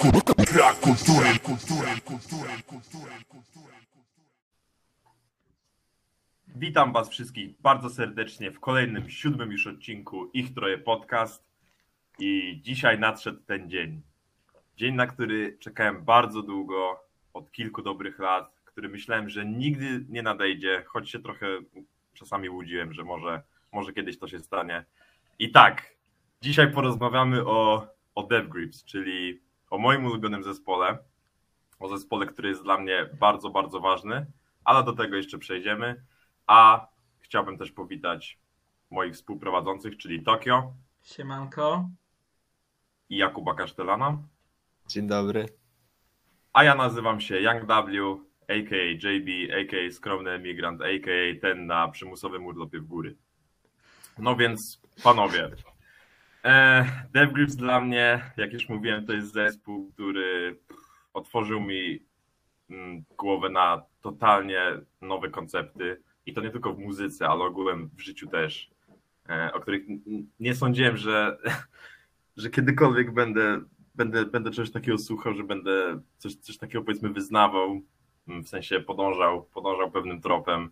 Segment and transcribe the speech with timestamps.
[0.00, 0.24] Brak
[0.80, 3.74] kultury, kultury, kultury, kultury, kultury.
[6.48, 11.44] Witam Was wszystkich bardzo serdecznie w kolejnym, siódmym już odcinku Ich Troje Podcast.
[12.18, 14.02] I dzisiaj nadszedł ten dzień.
[14.76, 17.00] Dzień, na który czekałem bardzo długo,
[17.34, 21.46] od kilku dobrych lat, który myślałem, że nigdy nie nadejdzie, choć się trochę
[22.14, 23.42] czasami łudziłem, że może,
[23.72, 24.84] może kiedyś to się stanie.
[25.38, 25.94] I tak,
[26.42, 30.98] dzisiaj porozmawiamy o, o DevGrips, czyli o moim ulubionym zespole,
[31.78, 34.26] o zespole, który jest dla mnie bardzo, bardzo ważny,
[34.64, 36.04] ale do tego jeszcze przejdziemy.
[36.46, 36.86] A
[37.20, 38.38] chciałbym też powitać
[38.90, 40.72] moich współprowadzących, czyli Tokio
[41.02, 41.88] Siemanko.
[43.10, 44.18] i Jakuba Kasztelana.
[44.88, 45.46] Dzień dobry.
[46.52, 48.84] A ja nazywam się Young W, a.k.a.
[48.92, 49.28] JB,
[49.60, 49.90] a.k.a.
[49.92, 51.40] Skromny Emigrant, a.k.a.
[51.40, 53.16] ten na przymusowym urlopie w góry.
[54.18, 55.50] No więc, panowie,
[56.44, 60.58] e, DevGrips dla mnie, jak już mówiłem, to jest zespół, który
[61.14, 62.02] otworzył mi
[62.70, 64.62] mm, głowę na totalnie
[65.00, 68.70] nowe koncepty i to nie tylko w muzyce, ale ogółem w życiu też,
[69.28, 69.82] e, o których
[70.40, 71.38] nie sądziłem, że,
[72.36, 73.60] że kiedykolwiek będę,
[73.94, 77.80] będę, będę czegoś takiego słuchał, że będę coś, coś takiego powiedzmy wyznawał,
[78.28, 80.70] mm, w sensie podążał, podążał pewnym tropem.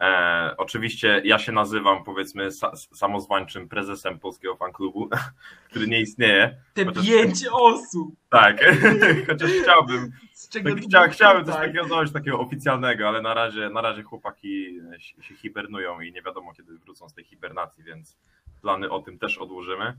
[0.00, 5.08] E, oczywiście ja się nazywam powiedzmy sa, samozwańczym prezesem polskiego fanklubu,
[5.70, 6.56] który nie istnieje.
[6.74, 8.14] Te Chociaż- pięć osób.
[8.30, 8.64] Tak,
[9.28, 13.70] chociaż chciałbym, Z czego tak, chcia, chciałem coś takiego coś takiego oficjalnego, ale na razie,
[13.70, 18.16] na razie chłopaki się, się hibernują i nie wiadomo kiedy wrócą z tej hibernacji, więc
[18.62, 19.96] plany o tym też odłożymy.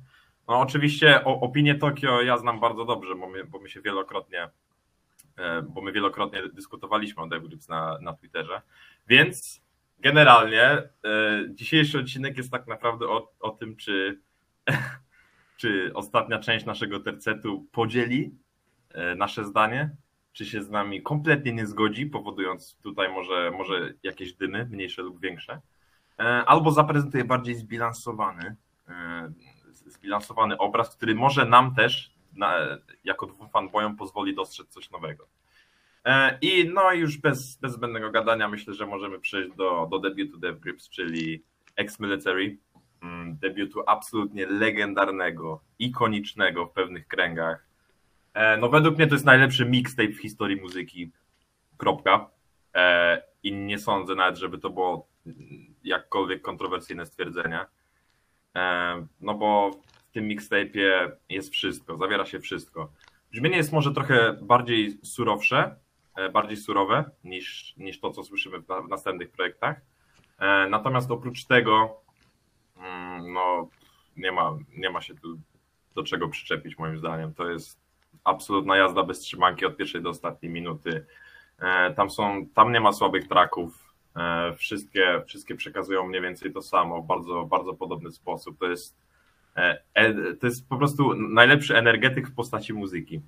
[0.47, 4.49] No oczywiście o, opinię Tokio ja znam bardzo dobrze, bo my, bo my się wielokrotnie
[5.37, 8.61] e, bo my wielokrotnie dyskutowaliśmy o DevGrips na, na Twitterze,
[9.07, 9.66] więc
[9.99, 10.89] generalnie e,
[11.49, 14.21] dzisiejszy odcinek jest tak naprawdę o, o tym, czy,
[15.57, 18.35] czy ostatnia część naszego tercetu podzieli
[18.89, 19.95] e, nasze zdanie,
[20.33, 25.21] czy się z nami kompletnie nie zgodzi, powodując tutaj może, może jakieś dymy, mniejsze lub
[25.21, 25.61] większe,
[26.19, 28.55] e, albo zaprezentuje bardziej zbilansowany,
[29.85, 32.55] zbilansowany obraz, który może nam też, na,
[33.03, 35.27] jako dwóm fanboyom, pozwoli dostrzec coś nowego.
[36.07, 40.37] E, I no już bez, bez zbędnego gadania myślę, że możemy przejść do, do debiutu
[40.37, 41.43] DevGrips, czyli
[41.75, 42.57] Ex-Military,
[43.03, 47.67] mm, debiutu absolutnie legendarnego, ikonicznego w pewnych kręgach,
[48.37, 51.11] E, No według mnie to jest najlepszy mixtape w historii muzyki.
[51.77, 52.29] Kropka.
[52.75, 55.07] E, I nie sądzę nawet, żeby to było
[55.83, 57.65] jakkolwiek kontrowersyjne stwierdzenie.
[59.21, 59.71] No bo
[60.09, 62.91] w tym mixtape'ie jest wszystko, zawiera się wszystko.
[63.31, 65.75] Brzmienie jest może trochę bardziej surowsze,
[66.33, 69.81] bardziej surowe niż, niż to, co słyszymy w, na, w następnych projektach.
[70.39, 72.01] E, Natomiast oprócz tego,
[72.77, 73.67] mm, no,
[74.17, 75.37] nie ma, nie ma się tu
[75.95, 77.33] do czego przyczepić, moim zdaniem.
[77.33, 77.79] To jest
[78.23, 81.05] absolutna jazda bez trzymanki od pierwszej do ostatniej minuty.
[81.59, 83.93] E, Tam są, tam nie ma słabych traków.
[84.15, 88.57] E, Wszystkie, wszystkie przekazują mniej więcej to samo w bardzo, bardzo podobny sposób.
[88.59, 88.97] To jest,
[89.55, 93.21] e, e, to jest po prostu najlepszy energetyk w postaci muzyki.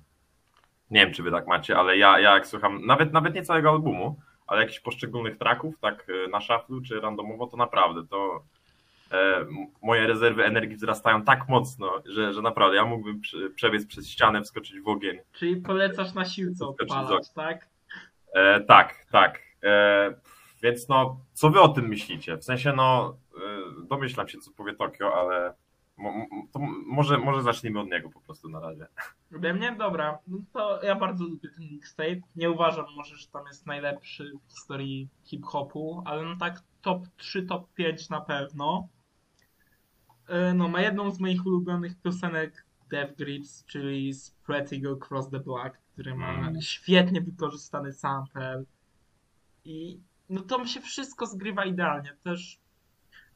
[0.90, 3.70] Nie wiem, czy wy tak macie, ale ja, ja jak słucham, nawet, nawet nie całego
[3.70, 8.44] albumu, ale jakichś poszczególnych traków, tak e, na szaflu czy randomowo, to naprawdę to
[9.12, 9.46] e,
[9.82, 14.42] moje rezerwy energii wzrastają tak mocno, że, że naprawdę ja mógłbym prze- przebiec przez ścianę,
[14.42, 15.18] wskoczyć w ogień.
[15.32, 17.68] Czyli polecasz na siłce odpalać, tak?
[18.34, 19.40] E, tak, tak.
[19.64, 20.14] E,
[20.62, 22.36] więc no, co wy o tym myślicie?
[22.36, 23.40] W sensie, no, e,
[23.88, 25.54] domyślam się, co powie Tokio, ale
[26.52, 28.86] to może, może zacznijmy od niego po prostu na razie.
[29.36, 29.72] Ode mnie?
[29.78, 30.18] Dobra.
[30.26, 32.20] No to ja bardzo lubię ten mixtape.
[32.36, 37.42] Nie uważam może, że tam jest najlepszy w historii hip-hopu, ale no tak top 3,
[37.42, 38.88] top 5 na pewno.
[40.28, 45.40] E, No, ma jedną z moich ulubionych piosenek Death Grips, czyli Spread Eagle Cross the
[45.40, 46.60] Black, który ma Mm.
[46.62, 48.64] świetnie wykorzystany sample.
[49.64, 52.16] I no to mi się wszystko zgrywa idealnie.
[52.24, 52.58] Też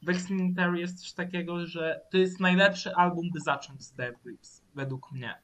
[0.05, 4.63] w Ex-Military jest coś takiego, że to jest najlepszy album, by zacząć z Death Grips,
[4.75, 5.35] według mnie.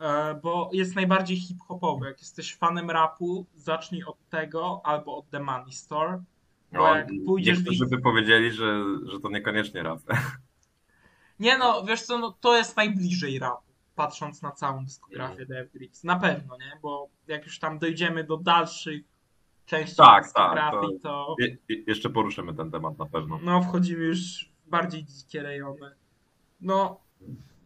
[0.00, 2.06] E, Bo jest najbardziej hip-hopowy.
[2.06, 6.22] Jak jesteś fanem rapu, zacznij od tego albo od The Money Store.
[6.72, 10.00] Bo No, jak pójdziesz niektórzy by powiedzieli, że, że to niekoniecznie rap.
[11.40, 14.84] Nie no, wiesz co, no, to jest najbliżej rapu, patrząc na całą Mm.
[14.84, 16.04] dyskografię Death Grips.
[16.04, 16.72] Na pewno, nie?
[16.82, 19.02] Bo jak już tam dojdziemy do dalszych
[19.70, 20.72] części Tak, tak,
[21.02, 23.38] to Je, je- jeszcze poruszymy ten temat na pewno.
[23.42, 25.90] no wchodzimy już w bardziej dzikie rejony.
[26.60, 27.00] No,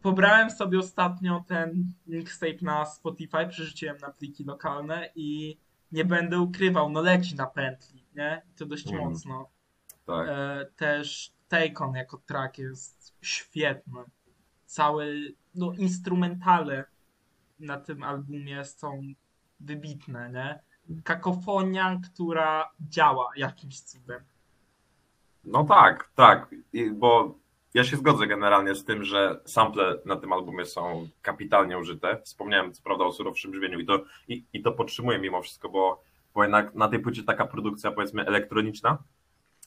[0.03, 5.59] pobrałem sobie ostatnio ten mixtape na Spotify, przerzuciłem na pliki lokalne i
[5.93, 8.43] nie będę ukrywał, no leci na pętli, nie?
[8.53, 9.05] I to dość Mhm.
[9.09, 9.49] mocno.
[10.07, 10.29] Tak.
[10.31, 14.01] E, też Take On jako track jest świetny.
[14.67, 16.85] Cały, no instrumentale
[17.61, 19.03] na tym albumie są
[19.61, 20.61] wybitne, nie?
[21.05, 24.23] Kakofonia, która działa jakimś cudem.
[25.45, 26.55] No tak, tak,
[26.93, 27.35] bo
[27.75, 32.21] ja się zgodzę generalnie z tym, że sample na tym albumie są kapitalnie użyte.
[32.25, 36.03] Wspomniałem co prawda o surowszym brzmieniu i to, i, i to podtrzymuję mimo wszystko, bo,
[36.35, 38.99] bo jednak na tej płycie taka produkcja powiedzmy elektroniczna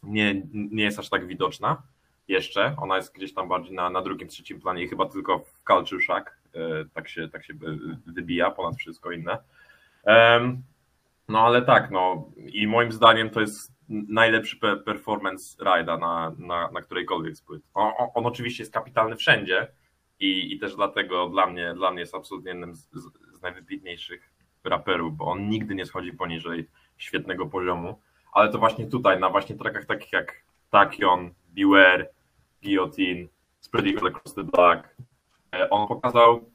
[0.04, 1.82] nie, nie jest aż tak widoczna
[2.28, 2.76] jeszcze.
[2.78, 6.02] Ona jest gdzieś tam bardziej na, na drugim, trzecim planie i chyba tylko w Culture
[6.02, 6.60] Shock e,
[6.94, 9.38] tak się, tak się wy- wybija ponad wszystko inne.
[10.06, 10.64] Em,
[11.28, 16.72] no ale tak, no i moim zdaniem to jest najlepszy pe- performance rajda na, na,
[16.72, 17.64] na którejkolwiek z płyt.
[17.74, 19.68] On, on, oczywiście jest kapitalny wszędzie
[20.20, 24.30] i, i też dlatego dla mnie, dla mnie jest absolutnie jednym z, z, najwybitniejszych
[24.64, 28.00] raperów, bo on nigdy nie schodzi poniżej świetnego poziomu,
[28.34, 32.10] ale to właśnie tutaj, na właśnie trackach takich jak Tachyon, Beware,
[32.64, 33.28] Guillotine,
[33.60, 34.96] Spread Eagle Across the Black,
[35.56, 36.50] e, on pokazał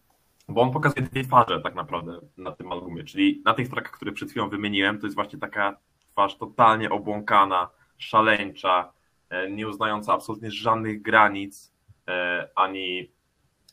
[0.52, 4.12] bo on pokazuje dwie twarze tak naprawdę na tym albumie, czyli na tych trackach, które
[4.12, 5.76] przed chwilą wymieniłem, to jest właśnie taka
[6.12, 7.69] twarz totalnie obłąkana,
[7.99, 8.93] szaleńcza,
[9.31, 11.72] e, nie uznająca absolutnie żadnych granic,
[12.08, 13.10] e, ani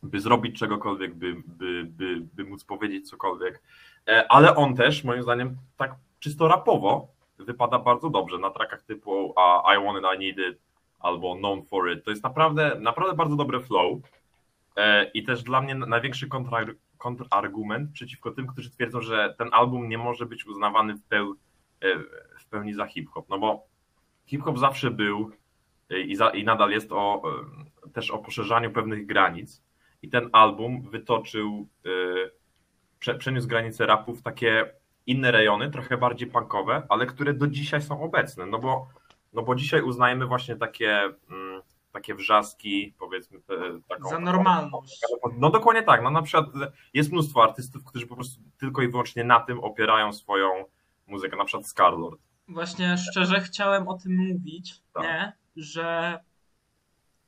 [0.04, 3.62] by zrobić czegokolwiek, by, by, by, by móc powiedzieć cokolwiek.
[4.08, 7.08] E, Ale on też, moim zdaniem, tak czysto rapowo
[7.40, 9.34] wypada bardzo dobrze na trackach typu
[9.76, 10.62] I Want It, I Need It
[11.00, 12.06] albo Known For It.
[12.06, 14.00] To jest naprawdę, naprawdę bardzo dobre flow.
[14.80, 19.90] E, I też dla mnie największy kontrar, kontrargument przeciwko tym, którzy twierdzą, że ten album
[19.90, 21.36] nie może być uznawany w, peł,
[21.82, 22.00] e,
[22.40, 23.30] w pełni za hip-hop.
[23.30, 23.68] No bo
[24.26, 25.32] hip-hop zawsze był
[25.90, 27.22] e, i, za, i nadal jest o,
[27.94, 29.64] też o poszerzaniu pewnych granic.
[30.02, 31.68] I ten album wytoczył,
[33.00, 34.74] prze, przeniósł granice rapu w takie
[35.06, 38.46] inne rejony, trochę bardziej punkowe, ale które do dzisiaj są obecne.
[38.46, 38.88] No bo,
[39.34, 41.02] no bo dzisiaj uznajemy właśnie takie.
[41.92, 45.02] Takie wrzaski, powiedzmy, e, taką, Za normalność.
[45.38, 46.04] no dokładnie tak.
[46.04, 46.46] No na przykład
[46.94, 50.66] jest mnóstwo artystów, którzy po prostu tylko i wyłącznie na tym opierają swoją
[51.08, 52.20] muzykę, na przykład Scarlord.
[52.48, 55.04] Właśnie szczerze chciałem o tym mówić, Tak.
[55.04, 55.34] nie?
[55.56, 56.20] Że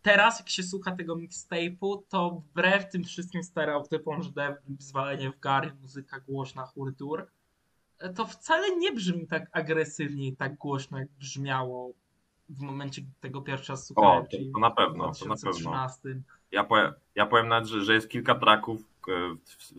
[0.01, 5.71] teraz jak się słucha tego mixtape'u, to wbrew tym wszystkim stereotypom, że zwalenie w gary,
[5.81, 7.27] muzyka głośna, hurdur,
[8.15, 11.93] to wcale nie brzmi tak agresywnie i tak głośno, jak brzmiało
[12.57, 15.51] w momencie, gdy tego pierwszy raz O, to, na pewno, to na pewno.
[15.51, 15.99] 2013.
[16.51, 19.35] Ja powiem, ja powiem nawet, że, że jest kilka traków e,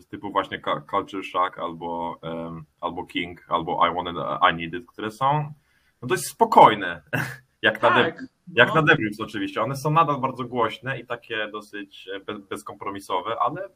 [0.09, 4.15] typu właśnie Cu- Culture Shock albo, em, albo King, albo I Want It,
[4.51, 5.53] I Need It, które są
[6.01, 7.01] no dość spokojne.
[7.61, 8.75] Jak na, Tak, Dev- jak no.
[8.75, 9.61] na Devils oczywiście.
[9.61, 13.69] One są nadal bardzo głośne i takie dosyć e, bez, bezkompromisowe, ale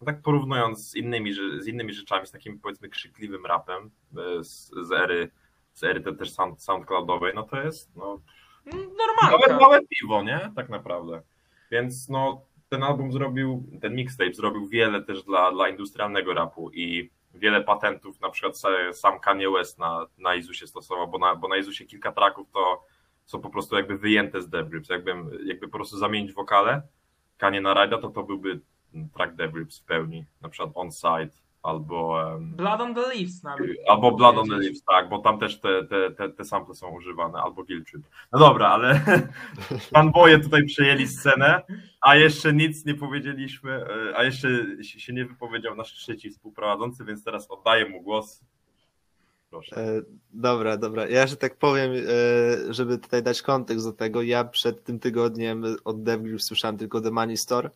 [0.00, 1.32] no tak porównując z innymi,
[1.62, 5.30] z innymi rzeczami, z takim powiedzmy krzykliwym rapem e, z, z ery,
[5.72, 8.20] z ery te, też sound, soundcloudowej, no to jest no,
[8.72, 9.30] Normalka.
[9.46, 10.52] nawet małe piwo, nie?
[10.56, 11.22] Tak naprawdę.
[11.70, 17.10] Więc no, ten album zrobił, ten mixtape zrobił wiele też dla, dla industrialnego rapu i
[17.34, 21.48] wiele patentów, na przykład sa- sam Kanye West na, na Izusie stosował, bo na, bo
[21.48, 22.84] na Izusie kilka tracków to
[23.26, 24.88] są po prostu jakby wyjęte z Dev Grips.
[24.88, 25.12] Jakby,
[25.44, 26.82] jakby po prostu zamienić wokale
[27.38, 28.60] Kanye na Rida, to to byłby
[29.14, 30.24] track Dev Grips w pełni.
[30.40, 32.22] Na przykład On Side albo...
[32.34, 33.70] em, Blood on the Leaves nawet.
[33.88, 34.56] Albo Blood on the.
[34.56, 38.06] Leaves, tak, bo tam też te, te, te, te sample są używane, albo Trip.
[38.32, 39.00] No dobra, ale
[39.94, 41.62] fanboye tutaj przejęli scenę,
[42.00, 44.48] a jeszcze nic nie powiedzieliśmy, e, a jeszcze
[44.82, 48.40] się nie wypowiedział nasz trzeci współprowadzący, więc teraz oddaję mu głos.
[49.50, 49.76] Proszę.
[49.76, 51.08] E, Dobra, dobra.
[51.08, 55.64] Ja, że tak powiem, e, żeby tutaj dać kontekst do tego, ja przed tym tygodniem
[55.84, 57.70] od DevGrip słyszałem tylko The Money Store,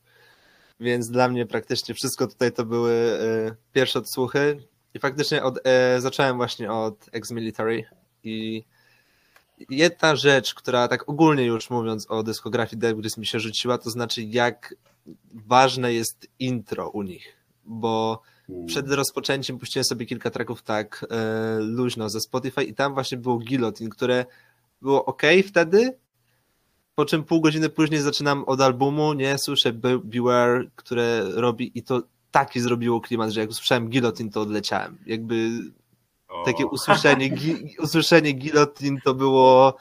[0.80, 4.62] więc dla mnie praktycznie wszystko tutaj to były e, pierwsze odsłuchy.
[4.94, 7.84] I faktycznie od, e, zacząłem właśnie od Ex-Military.
[8.24, 8.64] I
[9.70, 14.22] jedna rzecz, która tak ogólnie już mówiąc o dyskografii DevGrips mi się rzuciła, to znaczy
[14.22, 14.74] jak
[15.46, 18.22] ważne jest intro u nich, bo
[18.66, 23.38] przed rozpoczęciem puściłem sobie kilka tracków tak e, luźno ze Spotify i tam właśnie było
[23.38, 24.26] Guillotine, które
[24.82, 25.98] było ok wtedy,
[27.00, 31.82] po czym pół godziny później zaczynam od albumu, nie, słyszę Be- Beware, które robi i
[31.82, 34.98] to taki zrobiło klimat, że jak usłyszałem Guillotine, to odleciałem.
[35.06, 35.50] Jakby
[36.44, 39.76] takie usłyszenie, gi, usłyszenie Guillotine to było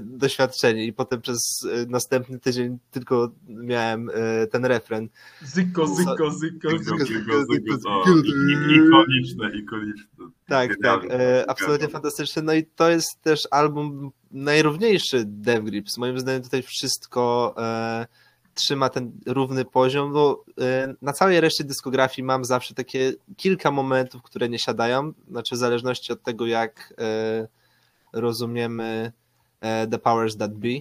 [0.00, 5.08] doświadczenie i potem przez e, następny tydzień tylko miałem e, ten refren.
[5.42, 6.96] Zyko, zyko, zyko, zyko.
[6.96, 10.24] Guilt- i- Ikoniczne, ikoniczne.
[10.46, 11.24] Tak, tak, Genialne.
[11.40, 12.42] e, absolutnie fantastyczne.
[12.42, 15.98] No i to jest też album najrówniejszy Dev Grips.
[15.98, 18.06] Moim zdaniem tutaj wszystko e,
[18.54, 24.22] trzyma ten równy poziom, bo e, na całej reszcie dyskografii mam zawsze takie kilka momentów,
[24.22, 27.48] które nie siadają, znaczy w zależności od tego, jak e,
[28.12, 29.19] rozumiemy e,
[29.60, 30.78] The Powers That Be,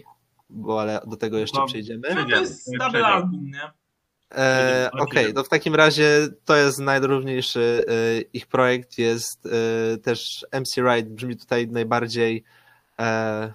[0.50, 2.16] bo ale do tego jeszcze No, przejdziemy.
[2.16, 3.80] No to jest double album, nie?
[4.36, 10.46] E, Okej, no w takim razie to jest najdrówniejszy e, ich projekt, jest e, też
[10.52, 12.44] MC Ride brzmi tutaj najbardziej
[13.00, 13.54] e,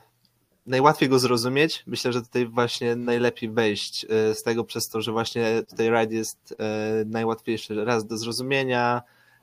[0.66, 1.83] najłatwiej go zrozumieć.
[1.87, 6.14] Myślę, że tutaj właśnie najlepiej wejść e, z tego przez to, że właśnie tutaj Ride
[6.14, 9.02] jest e, najłatwiejszy raz do zrozumienia,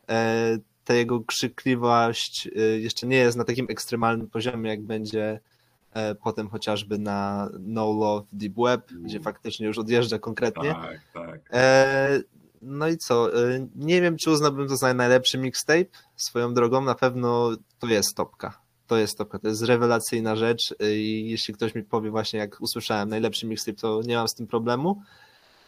[0.10, 5.40] e, ta jego krzykliwość e, jeszcze nie jest na takim ekstremalnym poziomie, jak będzie e,
[6.24, 10.74] potem chociażby na No Love Deep Web, gdzie faktycznie już odjeżdża konkretnie.
[10.74, 11.42] Tak, tak.
[11.54, 12.22] E,
[12.62, 13.44] no i co?
[13.54, 15.86] E, nie wiem, czy uznałbym to za najlepszy mixtape.
[16.16, 18.62] Swoją drogą, na pewno to jest topka.
[18.88, 22.62] To jest topka, to jest rewelacyjna rzecz e, i jeśli ktoś mi powie właśnie, jak
[22.62, 25.02] usłyszałem najlepszy mixtape, to nie mam z tym problemu.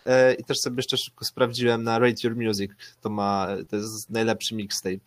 [0.06, 4.10] E, I też sobie jeszcze szybko sprawdziłem na Rate Your Music, to ma, to jest
[4.10, 5.00] najlepszy mixtape.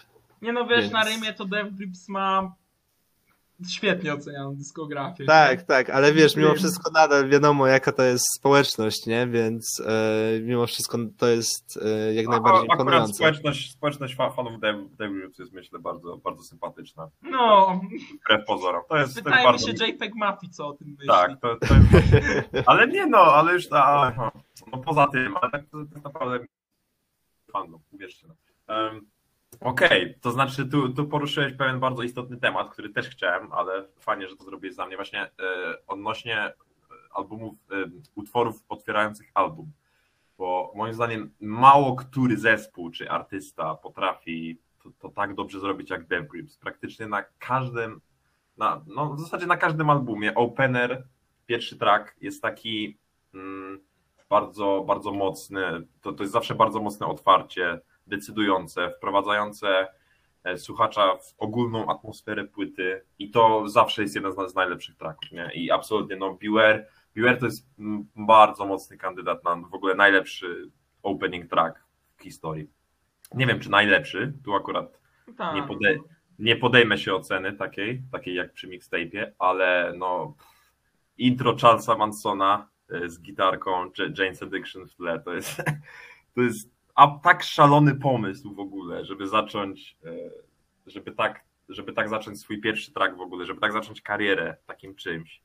[0.43, 2.55] Nie no wiesz, Więc- na Rymie to Dev Grips ma
[3.69, 5.25] świetnie ocenianą dyskografię.
[5.25, 9.27] Tak, tak, ale wiesz, mimo wszystko nadal wiadomo, jaka to jest społeczność, nie?
[9.27, 13.15] Więc e, mimo wszystko to jest e, jak najbardziej A- Akurat imponujące.
[13.15, 14.61] społeczność, społeczność fa- fanów
[14.99, 17.09] Devils jest myślę bardzo, bardzo sympatyczna.
[17.23, 17.81] No,
[18.25, 18.83] Wbrew pozorom.
[18.89, 19.67] To jest, to jest pytajmy bardzo...
[19.67, 21.09] się JPEG Mafii, co o tym myśli.
[21.09, 22.67] Tak, to, to jest...
[22.69, 24.13] Ale nie no, ale już ta,
[24.73, 26.47] no poza tym, ale tak to, to naprawdę
[27.53, 28.27] fandom, uwierzcie.
[28.29, 28.35] No.
[28.75, 29.07] Um,
[29.61, 34.29] Okej, to znaczy tu, tu poruszyłeś pewien bardzo istotny temat, który też chciałem, ale fajnie,
[34.29, 35.31] że to zrobiłeś za mnie właśnie e,
[35.87, 36.53] odnośnie e,
[37.15, 37.75] albumów, e,
[38.15, 39.73] utworów otwierających album.
[40.39, 46.07] Bo moim zdaniem mało który zespół czy artysta potrafi to, to tak dobrze zrobić jak
[46.07, 46.57] Dev Grips.
[46.57, 48.01] Praktycznie na każdym,
[48.57, 51.07] na, no w zasadzie na każdym albumie opener,
[51.47, 52.99] pierwszy track jest taki
[53.35, 53.81] mm,
[54.29, 55.63] bardzo, bardzo mocny.
[56.01, 59.89] To, to jest zawsze bardzo mocne otwarcie, decydujące, wprowadzające
[60.45, 65.51] e, słuchacza w ogólną atmosferę płyty i to zawsze jest jeden z, najlepszych tracków, nie?
[65.55, 66.87] I absolutnie, no Beware,
[67.17, 67.67] Beware to jest
[68.17, 70.71] bardzo mocny kandydat na w ogóle najlepszy
[71.03, 71.85] opening track
[72.17, 72.71] w historii.
[73.35, 75.01] Nie wiem, czy najlepszy, tu akurat
[75.37, 75.55] tak.
[75.55, 75.97] nie, pode,
[76.39, 80.35] nie podejmę się oceny takiej, takiej jak przy mixtape'ie, ale no
[81.19, 85.63] intro Charlesa Mansona e, z gitarką Jane's Addiction w tle, to jest,
[86.35, 90.11] to jest a tak szalony pomysł w ogóle, żeby zacząć, e,
[90.87, 94.95] żeby tak, żeby tak zacząć swój pierwszy track w ogóle, żeby tak zacząć karierę takim
[94.95, 95.41] czymś.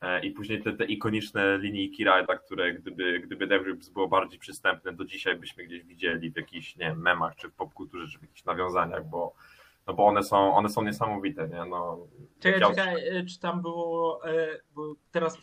[0.00, 4.92] E, I później te, te ikoniczne linijki Ride'a, które gdyby, gdyby Devrips było bardziej przystępne,
[4.92, 8.22] do dzisiaj byśmy gdzieś widzieli w jakichś nie wiem, memach, czy w popkulturze, czy w
[8.22, 9.34] jakichś nawiązaniach, bo,
[9.86, 11.64] no bo one są, one są niesamowite, nie?
[11.64, 12.06] No,
[12.40, 15.38] Czekaj, czekaj, czy tam było, e, bo teraz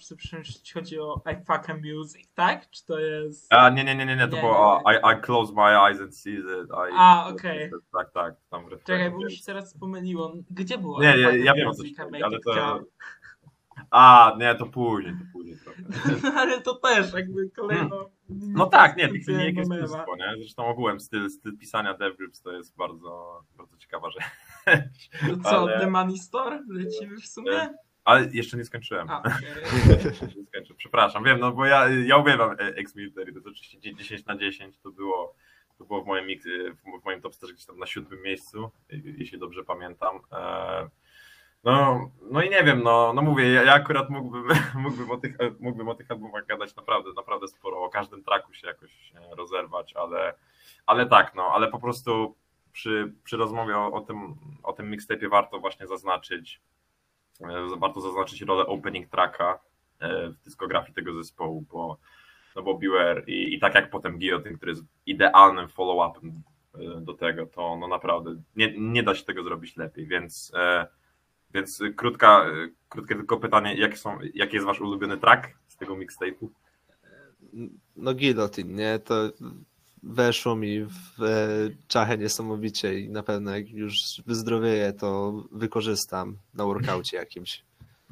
[0.64, 2.70] czy chodzi o I fuck a music, tak?
[2.70, 3.54] Czy to jest...
[3.54, 6.02] A, nie, nie, nie, nie, nie, to Nie, było nie, I, I close my eyes
[6.02, 6.46] and see it.
[6.70, 7.72] I, A, okej.
[7.94, 10.34] Tak, tak, tam w Czekaj, bo mi się teraz pomyliło.
[10.52, 12.80] Gdzie było Nie, I ja- wiem, music, make ale to-?
[13.92, 15.82] A, nie, to później, to później trochę.
[16.40, 18.10] Ale to też jakby kolejno...
[18.30, 19.82] No tak, nie, linijek jest mema.
[19.88, 20.34] mnóstwo, nie?
[20.38, 24.24] Zresztą ogółem styl, styl pisania DevGrips to jest bardzo, bardzo ciekawa rzecz.
[25.30, 26.64] To co, ale- The Money Store?
[26.70, 27.70] Lecimy w sumie?
[28.04, 29.10] Ale jeszcze nie skończyłem.
[29.10, 29.24] A.
[30.04, 30.74] Jeszcze nie skończę.
[30.78, 34.78] Przepraszam, wiem, no bo ja, ja uwielbiam e- Ex-Military, to jest oczywiście 10 na 10,
[34.80, 35.36] to było,
[35.78, 36.46] to było w moim, mix,
[37.02, 40.20] w moim top 4 gdzieś tam na siódmym miejscu, jeśli dobrze pamiętam.
[40.32, 40.90] E,
[41.64, 44.44] No, no i nie wiem, no, no mówię, ja, ja akurat mógłbym,
[44.76, 48.68] mógłbym, o tych, mógłbym o tych albumach gadać naprawdę, naprawdę sporo, o każdym traku się
[48.68, 50.34] jakoś e, rozerwać, ale,
[50.86, 52.36] ale tak, no, ale po prostu
[52.72, 56.62] przy, przy rozmowie o, o tym, o tym mixtape'ie warto właśnie zaznaczyć,
[57.42, 59.60] e, warto zaznaczyć rolę opening tracka
[60.00, 61.98] e, w dyskografii tego zespołu, bo,
[62.56, 66.32] no bo Beware i, i tak jak potem Guillotine, który jest idealnym follow-upem
[67.02, 70.88] do tego, to no naprawdę nie, nie da się tego zrobić lepiej, więc e,
[71.58, 75.96] więc krótka, e, krótkie tylko pytanie, jakie są, jaki jest wasz ulubiony track z tego
[75.96, 76.48] mixtape'u?
[77.96, 79.00] No Guillotine, nie?
[79.00, 79.16] To
[80.04, 81.28] weszło mi w e,
[81.88, 87.62] czachę niesamowicie i na pewno jak już wyzdrowieję, to wykorzystam na workaucie jakimś.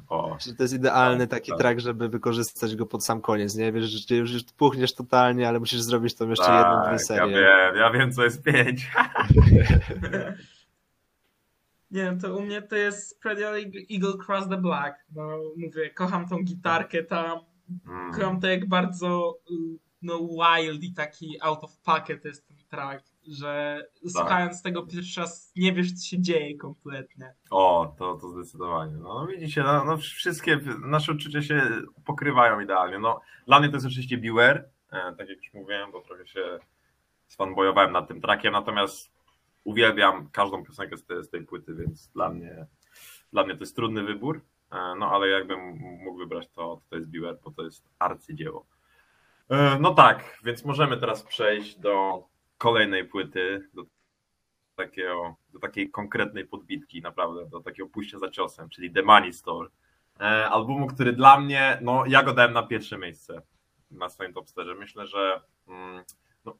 [0.08, 1.60] O, To jest idealny taki tak.
[1.60, 3.72] track, żeby wykorzystać go pod sam koniec, nie?
[3.72, 7.36] Wiesz, że już puchniesz totalnie, ale musisz zrobić tą jeszcze tak, jedną, dwie ja serię.
[7.36, 8.90] wiem, ja wiem co jest pięć.
[11.90, 13.54] Nie wiem, to u mnie to jest Spread Your
[13.90, 14.96] Eagle Cross the Black.
[15.14, 17.38] No mówię, kocham tą gitarkę tam,
[17.86, 19.38] Mm, kocham to jak bardzo
[20.02, 24.10] no wild i taki out of pocket jest ten track, że Tak.
[24.12, 27.34] słuchając tego pierwszy raz nie wiesz co się dzieje kompletnie.
[27.50, 28.92] O, to, to zdecydowanie.
[28.96, 31.62] No, widzicie, no, no wszystkie nasze uczucia się
[32.04, 32.98] pokrywają idealnie.
[32.98, 36.58] No, dla mnie to jest oczywiście Beware, e, tak jak już mówiłem, bo trochę się
[37.28, 39.15] sfanboyowałem nad tym trackiem, natomiast
[39.66, 42.66] uwielbiam każdą piosenkę z tej, z tej płyty, więc dla mnie,
[43.32, 47.10] dla mnie to jest trudny wybór, e, no ale jakbym mógł wybrać to, to jest
[47.10, 48.66] Beware, bo to jest arcydzieło.
[49.48, 52.24] E, No tak, więc możemy teraz przejść do
[52.58, 53.84] kolejnej płyty, do,
[54.76, 59.68] takiego, do takiej konkretnej podbitki, naprawdę, do takiego pójścia za ciosem, czyli The Money Store.
[60.20, 63.42] E, Albumu, który dla mnie, no ja go dałem na pierwsze miejsce
[63.90, 64.74] na swoim topsterze.
[64.74, 66.04] Myślę, że mm,
[66.44, 66.56] no,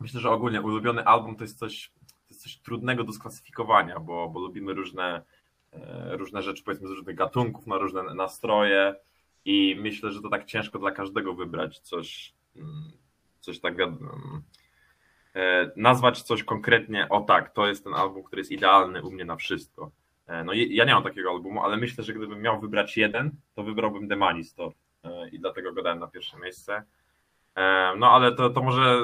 [0.00, 1.92] myślę, że ogólnie ulubiony album to jest coś,
[2.40, 5.22] coś trudnego do sklasyfikowania, bo, bo lubimy różne,
[5.72, 8.94] e, różne rzeczy, powiedzmy z różnych gatunków, na różne nastroje
[9.44, 12.92] i myślę, że to tak ciężko dla każdego wybrać coś, mm,
[13.40, 14.42] coś tak mm,
[15.34, 19.24] e, nazwać coś konkretnie, o tak, to jest ten album, który jest idealny u mnie
[19.24, 19.90] na wszystko.
[20.26, 23.62] E, No ja nie mam takiego albumu, ale myślę, że gdybym miał wybrać jeden, to
[23.62, 24.72] wybrałbym The Money Store
[25.32, 26.84] i dlatego go dałem na pierwsze miejsce.
[27.56, 28.98] E, No ale to, to może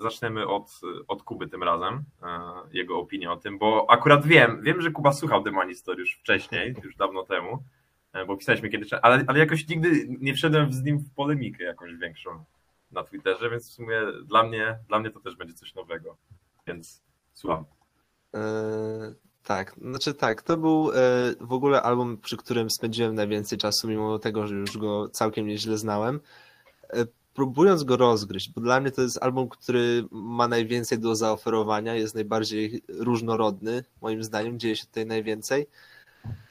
[0.00, 2.28] zaczniemy od, od Kuby tym razem, e,
[2.72, 6.14] jego opinię o tym, bo akurat wiem, wiem, że Kuba słuchał The Money Store już
[6.14, 7.62] wcześniej, już dawno temu,
[8.12, 11.96] e, bo pisaliśmy kiedyś, ale, ale jakoś nigdy nie wszedłem z nim w polemikę jakąś
[11.96, 12.44] większą
[12.92, 16.16] na Twitterze, więc w sumie dla mnie, dla mnie to też będzie coś nowego,
[16.66, 17.02] więc
[17.32, 17.64] słucham.
[18.34, 18.40] E,
[19.44, 20.94] tak, znaczy tak, to był e,
[21.40, 25.78] w ogóle album, przy którym spędziłem najwięcej czasu, mimo tego, że już go całkiem nieźle
[25.78, 26.20] znałem.
[27.38, 32.14] Próbując go rozgryźć, bo dla mnie to jest album, który ma najwięcej do zaoferowania, jest
[32.14, 35.66] najbardziej różnorodny, moim zdaniem, dzieje się tutaj najwięcej.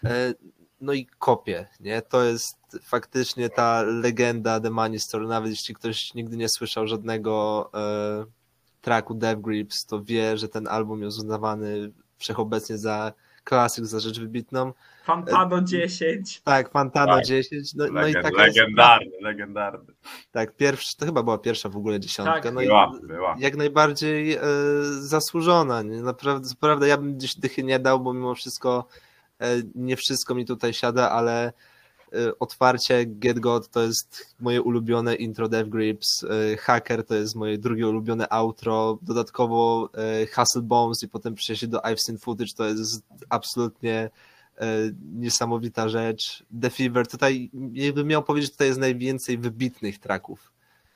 [0.04, 0.34] E,
[0.82, 2.02] no i kopie, nie?
[2.02, 7.70] To jest faktycznie ta legenda The Money Store, nawet jeśli ktoś nigdy nie słyszał żadnego
[7.74, 8.26] e,
[8.82, 13.14] tracku Dev Grips, to wie, że ten album jest uznawany wszechobecnie za
[13.44, 14.74] klasyk, za rzecz wybitną.
[15.08, 16.42] Fantano 10.
[16.44, 17.26] Tak, Fantano Tak.
[17.26, 17.74] 10.
[17.76, 19.94] No, no i Legend, tak legendarny, legendarny.
[20.32, 22.42] tak, pierwszy, to chyba była pierwsza w ogóle dziesiątka.
[22.42, 23.36] Tak, no i Była, była.
[23.40, 24.40] jak najbardziej e,
[25.00, 25.82] zasłużona.
[25.82, 26.02] Nie?
[26.02, 28.88] Naprawdę, co prawda ja bym gdzieś dychy nie dał, bo mimo wszystko
[29.42, 31.46] e, nie wszystko mi tutaj siada, ale
[32.14, 36.24] e, otwarcie Get God to jest moje ulubione intro Dev Grips,
[36.54, 41.68] e, Hacker to jest moje drugie ulubione outro, dodatkowo e, Hustle Bones i potem przejście
[41.68, 44.10] do I've Seen Footage to jest absolutnie
[45.14, 46.44] niesamowita rzecz.
[46.62, 50.54] The Fever, tutaj jakbym miał powiedzieć, tutaj jest najwięcej wybitnych tracków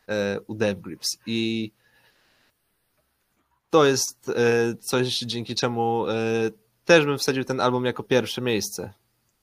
[0.07, 1.71] e, u Dev Grips i
[3.69, 6.13] to jest e, coś, dzięki czemu e,
[6.85, 8.93] też bym wsadził ten album jako pierwsze miejsce.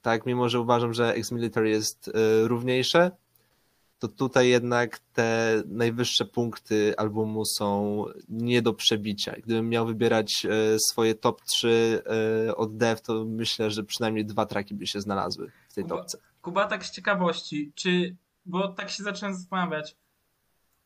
[0.02, 3.10] Tak, mimo że uważam, że Ex-Military jest e, równiejsze,
[3.98, 9.32] to tutaj jednak te najwyższe punkty albumu są nie do przebicia.
[9.32, 12.02] Gdybym miał wybierać e, swoje top 3
[12.48, 15.96] e, od Dev, to myślę, że przynajmniej dwa traki by się znalazły w tej Kuba-
[15.96, 16.18] topce.
[16.42, 19.96] Kuba, tak z ciekawości, czy, bo tak się zacząłem zastanawiać,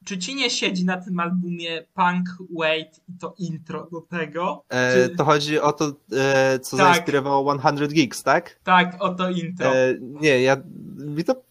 [0.05, 4.65] czy ci nie siedzi na tym albumie Punk Wait i to intro do tego?
[4.69, 6.87] E, Czy- to chodzi o to, e, co Tak.
[6.87, 8.59] zainspirowało 100 Gigs, tak?
[8.65, 9.67] Tak, o to intro.
[9.67, 10.57] E, nie, ja,
[10.97, 11.43] mi to,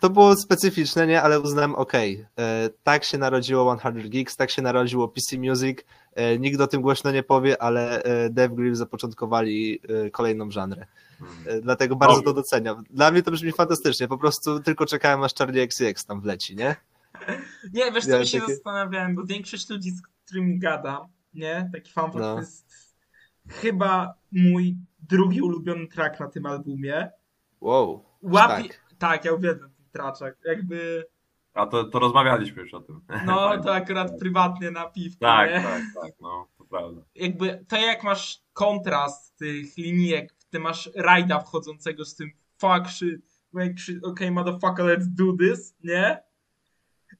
[0.00, 4.62] to było specyficzne, nie, ale uznałem, okej, e, tak się narodziło 100 Gigs, tak się
[4.62, 5.78] narodziło PC Music,
[6.14, 10.86] e, nikt o tym głośno nie powie, ale e, Dev Grill zapoczątkowali e, kolejną żanrę,
[11.62, 12.84] dlatego bardzo to doceniam.
[12.90, 16.76] Dla mnie to brzmi fantastycznie, po prostu tylko czekałem aż Charlie XCX tam wleci, nie?
[17.72, 21.70] Nie, wiesz co, Ja mi się takie- zastanawiałem, bo większość ludzi, z którymi gadam, nie,
[21.72, 22.34] taki fanfakt No.
[22.34, 22.94] to jest
[23.48, 27.10] chyba mój drugi ulubiony track na tym albumie.
[27.60, 28.68] Wow, Łapie...
[28.68, 28.84] tak.
[28.98, 29.24] Tak.
[29.24, 30.36] ja uwielbiam ten traczek.
[30.44, 31.04] Jakby,
[31.54, 33.00] A to, to rozmawialiśmy już o tym.
[33.26, 35.60] no to akurat prywatnie na piwku, Tak, nie?
[35.60, 37.02] tak, tak, no, to prawda.
[37.14, 43.40] Jakby to jak masz kontrast tych linijek, ty masz rajda wchodzącego z tym fuck shit,
[43.76, 46.22] shit, okay motherfucker, let's do this, nie?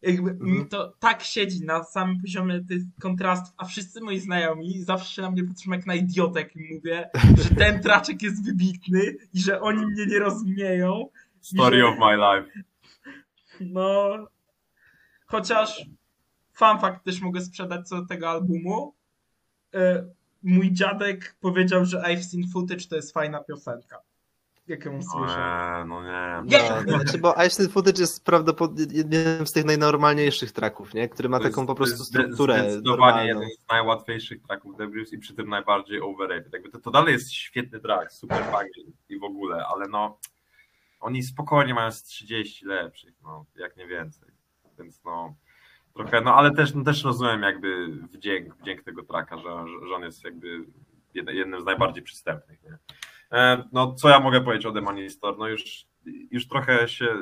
[0.07, 0.51] Jakby Mhm.
[0.59, 5.23] mi to tak siedzi na samym poziomie tych kontrastów, a wszyscy moi znajomi zawsze się
[5.23, 7.11] na mnie patrzą jak na idiotę, jak im mówię,
[7.43, 9.03] że ten traczek jest wybitny
[9.35, 11.09] i że oni mnie nie rozumieją.
[11.41, 12.63] Story że- of my life.
[13.61, 14.11] No,
[15.27, 15.85] chociaż
[16.53, 18.95] fun fact też mogę sprzedać co do tego albumu.
[19.75, 20.05] E,
[20.43, 23.99] Mój dziadek powiedział, że I've seen footage to jest fajna piosenka.
[24.69, 25.37] Jak ją No słyszę.
[25.79, 26.43] nie, no nie.
[26.45, 26.71] Nie.
[26.87, 31.09] No, znaczy, bo Ice Footage jest prawdopodobnie jednym z tych najnormalniejszych traków, nie?
[31.09, 33.41] Który ma To jest- taką po to prostu jest strukturę Zdecydowanie normalną.
[33.43, 36.53] jeden z najłatwiejszych tracków The Blues i przy tym najbardziej overrated.
[36.53, 38.71] Jakby to, to dalej jest świetny track, super fajny
[39.09, 40.19] i w ogóle, ale no
[41.01, 44.29] oni spokojnie mają z 30 lepszych, no jak nie więcej.
[44.79, 45.35] Więc no
[45.95, 49.43] trochę, no ale też, no, też rozumiem jakby wdzięk, wdzięk tego tracka, że,
[49.89, 50.65] że, on jest jakby
[51.15, 52.63] jed- jednym z najbardziej przystępnych.
[52.63, 52.79] Nie?
[53.33, 55.37] E, No co ja mogę powiedzieć o Store?
[55.39, 55.87] No już,
[56.31, 57.17] już trochę się,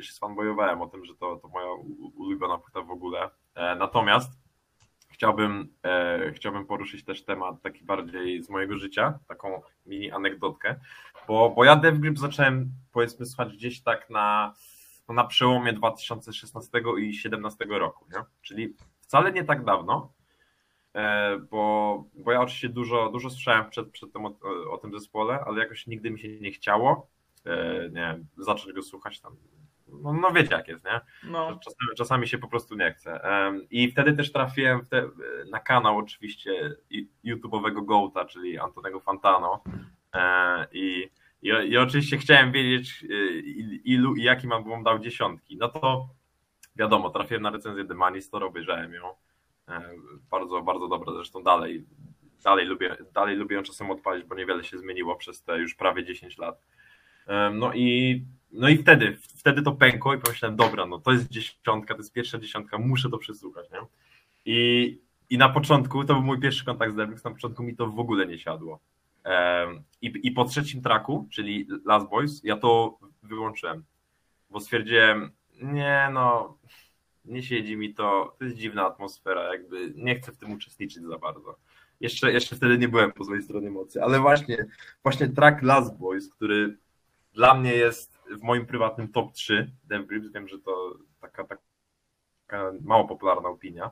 [0.00, 1.66] się sfanbojowałem o tym, że to, to moja
[2.14, 3.30] ulubiona płyta w ogóle.
[3.54, 4.32] E, Natomiast
[5.08, 10.80] chciałbym, e, chciałbym poruszyć też temat taki bardziej z mojego życia, taką mini anegdotkę,
[11.28, 14.54] bo, bo ja Dev Grip zacząłem powiedzmy słuchać gdzieś tak na
[15.12, 18.24] na przełomie 2016 i 2017 roku, nie?
[18.42, 20.12] czyli wcale nie tak dawno,
[21.50, 24.34] bo, bo ja oczywiście dużo, dużo słyszałem przed, przed tym o,
[24.70, 27.08] o tym zespole, ale jakoś nigdy mi się nie chciało
[27.46, 29.36] e, nie wiem, zacząć go słuchać tam.
[30.02, 31.00] No, no wiecie jak jest, nie?
[31.30, 31.58] No.
[31.64, 33.20] Czasami, czasami się po prostu nie chce.
[33.70, 35.08] I wtedy też trafiłem te,
[35.50, 36.74] na kanał oczywiście
[37.24, 39.62] YouTube'owego Gołta, czyli Antonego Fantano.
[40.14, 41.10] E, I,
[41.42, 43.02] i, I oczywiście chciałem wiedzieć,
[43.44, 45.56] il- ilu i jakim album dał dziesiątki.
[45.56, 46.08] No to
[46.76, 49.14] wiadomo, trafiłem na recenzję The Money Store, obejrzałem ją.
[49.70, 49.80] E,
[50.30, 51.84] Bardzo, bardzo dobra, zresztą dalej,
[52.44, 56.04] dalej, lubię, dalej lubię ją czasem odpalić, bo niewiele się zmieniło przez te już prawie
[56.04, 56.62] 10 lat.
[57.26, 61.28] Em, No i, no i wtedy, wtedy to pękło i pomyślałem, dobra, no to jest
[61.28, 63.78] dziesiątka, to jest pierwsza dziesiątka, muszę to przesłuchać, nie?
[64.44, 67.86] I, i na początku, to był mój pierwszy kontakt z Devrix, na początku mi to
[67.86, 68.80] w ogóle nie siadło.
[69.24, 73.84] Em, I, I po trzecim traku, czyli Last Boys, ja to wyłączyłem,
[74.50, 75.30] bo stwierdziłem,
[75.62, 76.58] nie no,
[77.24, 81.18] nie siedzi mi to, to jest dziwna atmosfera, jakby nie chcę w tym uczestniczyć za
[81.18, 81.56] bardzo.
[82.00, 84.66] Jeszcze, jeszcze wtedy nie byłem po złej stronie mocy, ale właśnie,
[85.02, 86.76] właśnie track Last Boys, który
[87.32, 91.44] dla mnie jest w moim prywatnym top 3 Dev Grips, wiem, że to taka,
[92.46, 93.90] taka mało popularna opinia,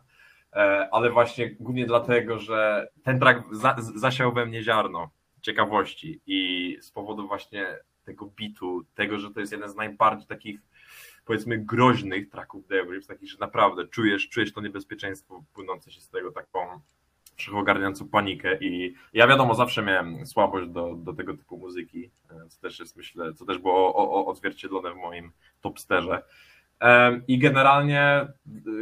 [0.52, 5.10] e, ale właśnie głównie dlatego, że ten track za, zasiał we mnie ziarno
[5.42, 10.60] ciekawości i z powodu właśnie tego bitu, tego, że to jest jeden z najbardziej takich
[11.28, 16.10] powiedzmy groźnych tracków Dev Grips, takich, że naprawdę czujesz, czujesz to niebezpieczeństwo płynące się z
[16.10, 16.80] tego taką
[17.36, 22.60] wszechogarniającą panikę i ja wiadomo, zawsze miałem słabość do, do tego typu muzyki, e, co
[22.60, 26.22] też jest myślę, co też było o, o, odzwierciedlone w moim topsterze.
[26.80, 28.28] Em, I generalnie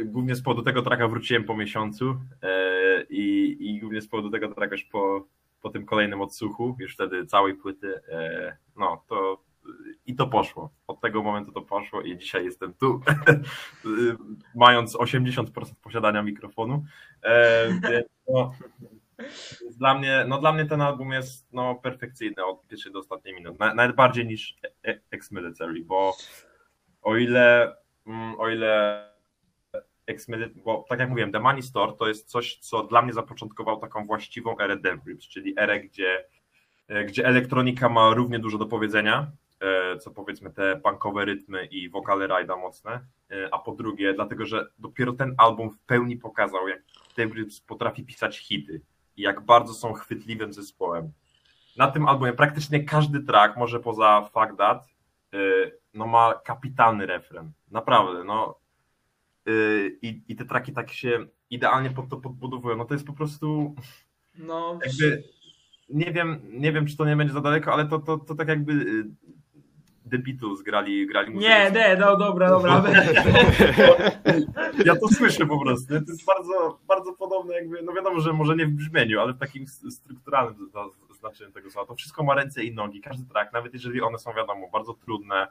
[0.01, 4.29] y, głównie z powodu tego traka wróciłem po miesiącu e, i, i głównie z powodu
[4.29, 5.27] tego traka już po,
[5.61, 9.46] po tym kolejnym odsłuchu, już wtedy całej płyty, e, no to
[10.05, 10.73] i to poszło.
[10.87, 13.01] Od tego momentu to poszło i dzisiaj jestem tu,
[14.55, 15.45] mając 80%
[15.81, 16.83] posiadania mikrofonu.
[17.23, 18.53] E, więc no,
[19.77, 23.57] dla mnie, no dla mnie ten album jest no, perfekcyjny od pierwszej do ostatniej minuty.
[23.59, 24.55] Na- Nawet bardziej niż
[24.87, 26.15] E- Ex-Military, bo
[27.01, 27.75] o ile,
[28.07, 29.03] mm, o ile
[30.07, 33.79] Ex-Military, bo tak jak mówiłem, The Money Store to jest coś, co dla mnie zapoczątkowało
[33.79, 36.25] taką właściwą erę Dev Grips, czyli erę, gdzie,
[36.87, 39.46] e, gdzie elektronika ma równie dużo do powiedzenia, e,
[39.99, 42.99] co powiedzmy te punkowe rytmy i wokale rajda mocne,
[43.31, 46.81] e, a po drugie, dlatego, że dopiero ten album w pełni pokazał, jak
[47.17, 48.81] Grips potrafi pisać hity
[49.17, 51.11] i jak bardzo są chwytliwym zespołem.
[51.77, 54.87] Na tym albumie praktycznie każdy track, może poza Fuck That,
[55.33, 57.51] y, no ma kapitalny refren.
[57.71, 58.59] Naprawdę, no.
[60.01, 62.77] I, I te traki tak się idealnie pod to podbudowują.
[62.77, 63.75] No to jest po prostu
[64.37, 65.23] No, jakby
[65.89, 68.47] nie wiem, nie wiem, czy to nie będzie za daleko, ale to, to, to tak
[68.47, 69.05] jakby y,
[70.11, 72.83] The Beatles grali, grali muzykę nie, nie, no dobra, dobra.
[74.85, 75.87] Ja to słyszę po prostu.
[75.87, 79.37] To jest bardzo, bardzo podobne, jakby, no wiadomo, że może nie w brzmieniu, ale w
[79.37, 80.71] takim strukturalnym
[81.19, 81.87] znaczeniu tego słowa.
[81.87, 85.47] To wszystko ma ręce i nogi, każdy track, nawet jeżeli one są, wiadomo, bardzo trudne,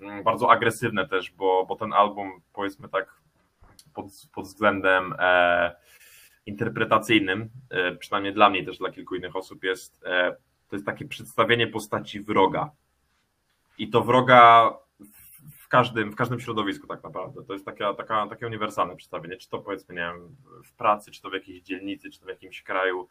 [0.00, 3.20] mm, bardzo agresywne też, bo, bo ten album, powiedzmy tak,
[3.94, 5.76] pod, pod względem e,
[6.46, 10.36] interpretacyjnym, e, przynajmniej dla mnie też dla kilku innych osób, jest e,
[10.70, 12.70] to jest takie przedstawienie postaci wroga.
[13.80, 14.70] I to wroga
[15.52, 17.44] w każdym, w każdym środowisku tak naprawdę.
[17.44, 21.22] To jest taka, taka, takie uniwersalne przedstawienie, czy to powiedzmy, nie wiem, w pracy, czy
[21.22, 23.08] to w jakiejś dzielnicy, czy to w jakimś kraju.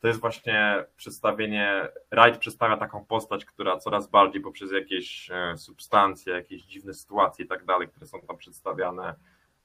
[0.00, 6.34] To jest właśnie przedstawienie, Wright przedstawia taką postać, która coraz bardziej poprzez jakieś e, substancje,
[6.34, 9.14] jakieś dziwne sytuacje i tak dalej, które są tam przedstawiane,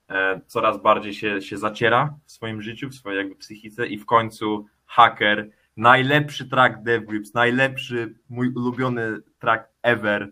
[0.09, 4.05] e, coraz bardziej się, się zaciera w swoim życiu, w swojej jakby psychice i w
[4.05, 10.31] końcu haker, najlepszy track Dev Grips, najlepszy, mój ulubiony track ever,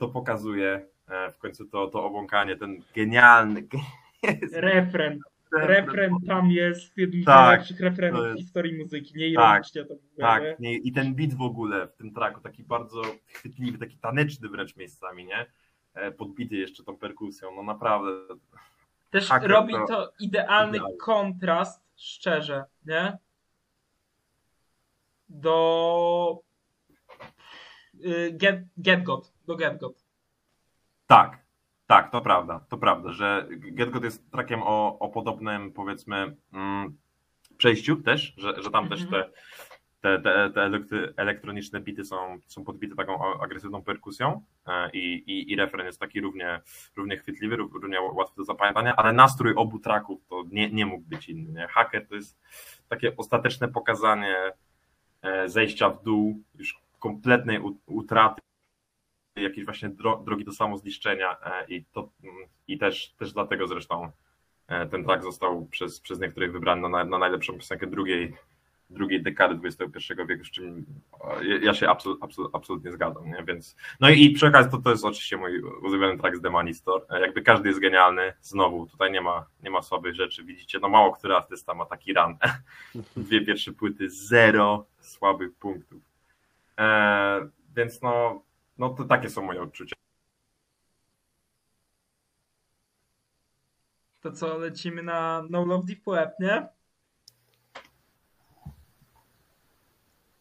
[0.00, 3.62] to pokazuje e, w końcu to, to obłąkanie, ten genialny
[4.52, 5.18] Refren.
[5.52, 9.18] Refren tam jest jednym z Tak, najlepszych refrenów jest- historii muzyki.
[9.18, 9.94] Nie ironicznie to?
[10.18, 13.02] Tak, nie, i ten beat w ogóle w tym tracku, taki bardzo
[13.34, 15.46] chwytliwy, taki taneczny wręcz miejscami, nie?
[15.94, 18.10] E, Podbity jeszcze tą perkusją, no naprawdę.
[19.10, 20.96] Też Hacker robi to- to idealny idealnie.
[20.98, 23.18] kontrast, szczerze, nie?
[25.28, 26.40] Do
[28.04, 30.04] y, Get, Get God, do Get God.
[31.06, 31.38] Tak,
[31.86, 36.96] tak, to prawda, to prawda, że Get God jest trackiem o, o podobnym, powiedzmy, mm,
[37.56, 39.24] przejściu też, że, że tam też Mhm.
[40.00, 45.52] te, te, te, te elektroniczne bity są, są podbite taką agresywną perkusją e, i, i,
[45.52, 46.60] i refren jest taki równie,
[46.96, 51.04] równie chwytliwy, rów- równie łatwy do zapamiętania, ale nastrój obu traków to nie, nie mógł
[51.08, 51.60] być inny.
[51.60, 51.68] Nie?
[51.68, 52.38] Hacker to jest
[52.88, 54.36] takie ostateczne pokazanie
[55.22, 58.42] e, zejścia w dół, już kompletnej utraty
[59.42, 62.36] jakieś właśnie dro, drogi do samozniszczenia e, i, to, mm,
[62.68, 64.10] i też, też dlatego zresztą
[64.68, 68.34] e, ten track został przez, przez niektórych wybrany na, na najlepszą piosenkę drugiej,
[68.90, 70.86] drugiej dekady XXI wieku, z czym
[71.40, 73.44] e, ja się absolut, absolut, absolutnie zgadzam, nie?
[73.46, 76.50] więc no i, i przy okazji to, to jest oczywiście mój ulubiony track z The
[76.50, 80.78] Money Store, jakby każdy jest genialny, znowu tutaj nie ma, nie ma słabych rzeczy, widzicie,
[80.78, 82.36] no mało który artysta ma taki run,
[83.16, 86.02] dwie pierwsze płyty, zero słabych punktów,
[86.78, 88.42] e, więc no,
[88.78, 89.96] no to takie są moje odczucia.
[94.20, 96.68] To co, lecimy na No Love Deep Web, nie?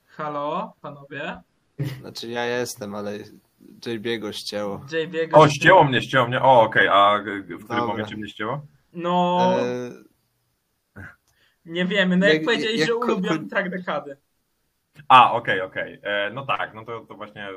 [0.08, 1.42] Halo, panowie?
[2.00, 3.20] Znaczy ja jestem, ale
[3.82, 4.86] JB'ego ścięło.
[4.92, 7.86] JB O, ścięło mnie, ścięło mnie, o okej, a w którym Dobra.
[7.86, 8.66] momencie mnie ścięło?
[8.94, 9.92] No, E,
[11.66, 12.18] nie wiemy.
[12.18, 14.18] No jak, jak- powiedziałeś, jak że ulubiony track dekady.
[15.08, 16.00] A, okej, okej.
[16.04, 17.48] E, No tak, no to, to właśnie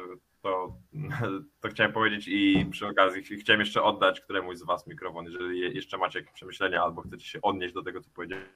[0.46, 0.76] to,
[1.60, 5.60] to chciałem powiedzieć i przy okazji ch- chciałem jeszcze oddać któremuś z Was mikrofon, jeżeli
[5.60, 8.46] je- jeszcze macie jakieś przemyślenia albo chcecie się odnieść do tego, co powiedziałem.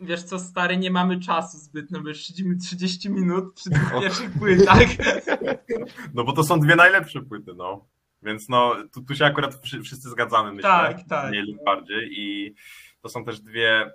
[0.00, 4.30] Wiesz co, stary, nie mamy czasu zbytnio, bo już siedzimy 30 minut przy tych pierwszych
[4.38, 4.78] płytach.
[6.14, 7.86] No bo to są dwie najlepsze płyty, no.
[8.22, 10.70] Więc no, tu, tu się akurat wszy- wszyscy zgadzamy, myślę.
[10.70, 11.30] Tak, tak.
[11.30, 12.54] Mniej lub bardziej i
[13.02, 13.90] to są też dwie,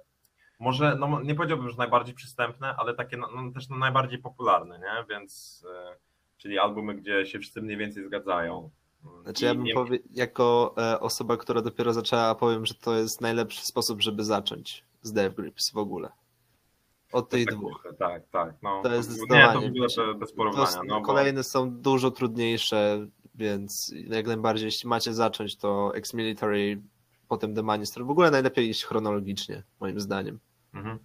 [0.60, 4.80] może, no nie powiedziałbym, że najbardziej przystępne, ale takie no, no, też no, najbardziej popularne,
[4.80, 5.06] nie?
[5.10, 5.96] Więc, e,
[6.42, 8.70] czyli albumy, gdzie się wszyscy mniej więcej zgadzają.
[9.24, 12.96] Znaczy I ja bym nie- powie, jako e, osoba, która dopiero zaczęła, powiem, że to
[12.98, 16.10] jest najlepszy sposób, żeby zacząć z Dev Grips w ogóle.
[17.12, 17.88] Od tych tak, dwóch.
[18.00, 18.56] Tak, tak.
[18.62, 19.54] No, To jest Nie, zdecydowanie.
[19.54, 20.68] to w ogóle be- bez To porównania.
[20.68, 26.82] s- No, bo, kolejne są dużo trudniejsze, więc jak najbardziej, jeśli macie zacząć, to Ex-Military,
[27.28, 28.06] potem The Manister.
[28.06, 30.40] W ogóle najlepiej iść chronologicznie, moim zdaniem.
[30.74, 31.00] mhm.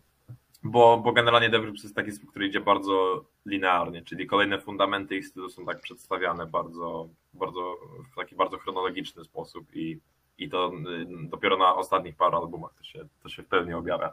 [0.71, 5.27] Bo, bo generalnie DevRips jest taki zespół, który idzie bardzo linearnie, czyli kolejne fundamenty ich
[5.27, 7.77] stylu są tak przedstawiane bardzo, bardzo
[8.13, 10.01] w taki bardzo chronologiczny sposób i,
[10.39, 14.13] i to y, dopiero na ostatnich paru albumach to się, to się w pełni objawia.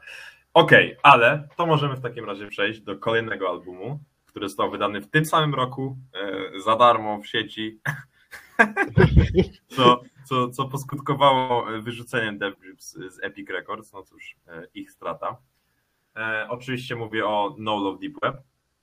[0.53, 5.09] Okej, ale to możemy w takim razie przejść do kolejnego albumu, który został wydany w
[5.09, 7.79] tym samym roku e, za darmo w sieci,
[9.75, 15.37] co, co, co poskutkowało wyrzuceniem Dev Grips z Epic Records, no cóż, e, ich strata.
[16.15, 18.37] E, oczywiście mówię o No Love Deep Web,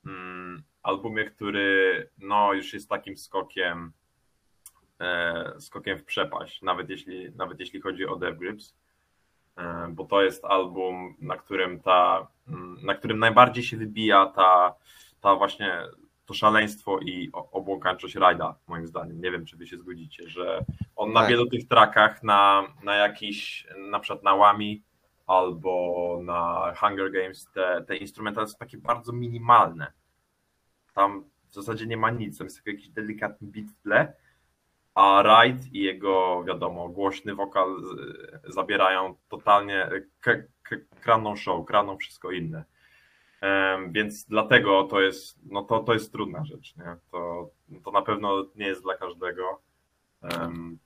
[0.07, 3.93] mm, albumie, który no już jest takim skokiem
[5.01, 8.77] e, skokiem w przepaść, nawet jeśli, nawet jeśli chodzi o Dev Grips,
[9.57, 14.75] e, bo to jest album, na którym ta, mm, na którym najbardziej się wybija ta,
[15.21, 15.83] ta właśnie
[16.27, 19.21] to szaleństwo i obłąkańczość rajda, moim zdaniem.
[19.23, 20.65] Nie wiem, czy wy się zgodzicie, że
[20.97, 21.31] on na Tak.
[21.31, 24.83] wielu tych trackach, na, na jakiś, na przykład na Łami
[25.31, 29.93] albo na Hunger Games, te, te instrumenty są takie bardzo minimalne.
[30.95, 34.13] Tam w zasadzie nie ma nic, tam jest tylko jakiś delikatny beat w tle,
[34.95, 37.77] a Raid i jego, wiadomo, głośny wokal
[38.45, 39.91] zabierają totalnie,
[41.01, 42.65] kraną show, kraną wszystko inne.
[43.41, 46.97] Em, Więc dlatego to jest, no to, to jest trudna rzecz, nie?
[47.11, 47.51] To,
[47.85, 49.61] to na pewno nie jest dla każdego.
[50.23, 50.79] Em,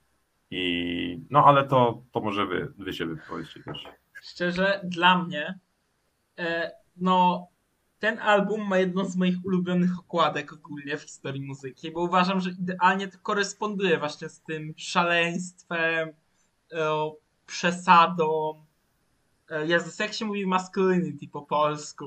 [0.51, 3.87] I no ale to, to może wy, wy się wypowiedzcie też.
[4.25, 5.59] Szczerze, dla mnie,
[6.39, 7.47] e, no,
[7.99, 12.49] ten album ma jedną z moich ulubionych okładek ogólnie w historii muzyki, bo uważam, że
[12.49, 16.09] idealnie to koresponduje właśnie z tym szaleństwem,
[16.71, 17.11] e,
[17.45, 18.53] przesadą.
[19.49, 22.05] E, Jezus, jak się mówi masculinity po polsku?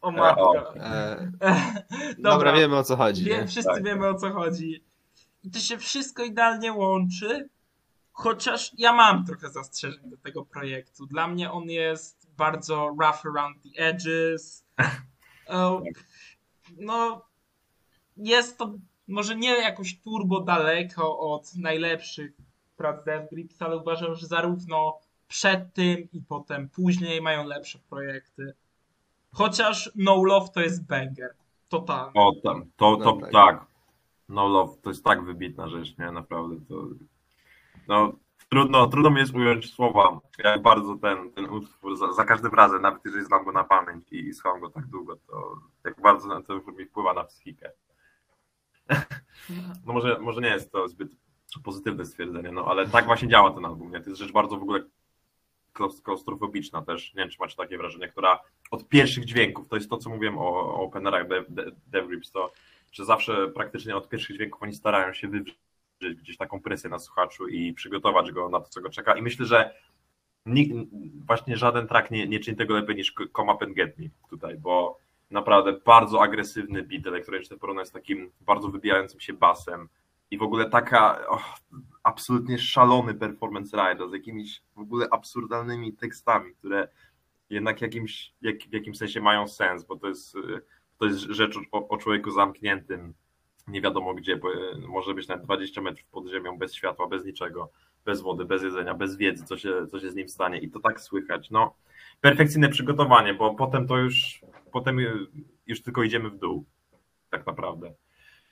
[0.00, 0.74] O matko.
[0.76, 1.32] E,
[2.18, 2.52] Dobra, dobra.
[2.52, 3.24] wiemy o co chodzi.
[3.24, 3.46] Nie?
[3.46, 4.84] wszyscy Tak, wiemy o co chodzi.
[5.44, 7.48] I to się wszystko idealnie łączy,
[8.18, 11.06] chociaż ja mam trochę zastrzeżeń do tego projektu.
[11.06, 14.64] Dla mnie on jest bardzo rough around the edges.
[16.78, 17.22] No,
[18.16, 18.74] jest to
[19.08, 22.32] może nie jakoś turbo daleko od najlepszych
[22.76, 28.52] prac Death Grips, ale uważam, że zarówno przed tym i potem później mają lepsze projekty.
[29.32, 31.34] Chociaż No Love to jest banger.
[31.68, 32.12] Totalnie.
[32.14, 33.32] O tam, to, to No tak.
[33.32, 33.66] tak.
[34.28, 36.12] No Love to jest tak wybitna rzecz, nie?
[36.12, 36.74] Naprawdę to.
[37.88, 38.12] No,
[38.48, 42.82] trudno, trudno mi jest ująć słowa, jak bardzo ten, ten utwór za, za każdym razem,
[42.82, 46.40] nawet jeżeli znam go na pamięć i, i słucham go tak długo, to jak bardzo
[46.40, 47.70] ten utwór mi wpływa na psychikę.
[49.86, 51.08] No może, może nie jest to zbyt
[51.64, 54.00] pozytywne stwierdzenie, no ale tak właśnie działa ten album, nie?
[54.00, 54.84] To jest rzecz bardzo w ogóle
[55.74, 59.90] klaus- klaustrofobiczna też, nie wiem czy macie takie wrażenie, która od pierwszych dźwięków, to jest
[59.90, 61.26] to co mówiłem o, o openerach
[61.86, 62.52] Dev, Grips, to
[62.92, 65.58] że zawsze praktycznie od pierwszych dźwięków oni starają się wywrzeć
[66.00, 69.16] gdzieś taką presję na słuchaczu i przygotować go na to, co go czeka.
[69.16, 69.74] I myślę, że
[70.46, 70.88] ni-
[71.26, 74.56] właśnie żaden track nie, nie czyni tego lepiej niż Come Up and Get Me tutaj,
[74.58, 74.98] bo
[75.30, 79.88] Naprawdę bardzo agresywny beat elektroniczny porównany z takim bardzo wybijającym się basem
[80.30, 81.54] i w ogóle taka oh,
[82.02, 86.88] absolutnie szalony performance rider z jakimiś w ogóle absurdalnymi tekstami, które
[87.50, 90.34] jednak jakimś, jak, w jakimś sensie mają sens, bo to jest,
[90.98, 93.14] to jest rzecz o, o człowieku zamkniętym
[93.68, 97.24] nie wiadomo gdzie, bo y, może być nawet 20 metrów pod ziemią, bez światła, bez
[97.24, 97.70] niczego,
[98.04, 100.80] bez wody, bez jedzenia, bez wiedzy, co się, co się z nim stanie i to
[100.80, 101.50] tak słychać.
[101.50, 101.74] No,
[102.20, 104.40] perfekcyjne przygotowanie, bo potem to już,
[104.72, 105.26] potem y,
[105.66, 106.64] już tylko idziemy w dół,
[107.30, 107.94] tak naprawdę.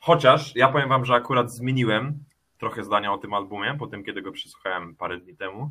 [0.00, 2.24] Chociaż ja powiem wam, że akurat zmieniłem
[2.58, 5.70] trochę zdania o tym albumie, po tym, kiedy go przesłuchałem parę dni temu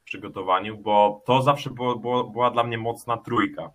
[0.00, 3.70] w przygotowaniu, bo to zawsze było, było, była dla mnie mocna trójka.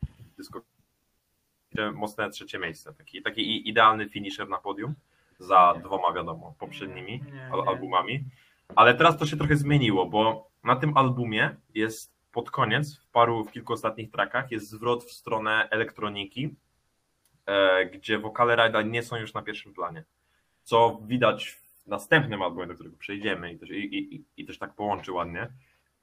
[1.94, 2.94] Mocne trzecie miejsce.
[2.94, 4.96] Taki, taki idealny finisher na podium
[5.40, 7.24] za dwoma, wiadomo, poprzednimi
[7.68, 8.24] albumami.
[8.76, 13.46] Ale teraz to się trochę zmieniło, bo na tym albumie jest pod koniec, w paru,
[13.46, 16.56] w kilku ostatnich trackach, jest zwrot w stronę elektroniki,
[17.46, 20.04] e, gdzie wokale Rajda nie są już na pierwszym planie.
[20.64, 24.74] Co widać w następnym albumie, do którego przejdziemy i też, i, i, i też tak
[24.74, 25.48] połączy ładnie.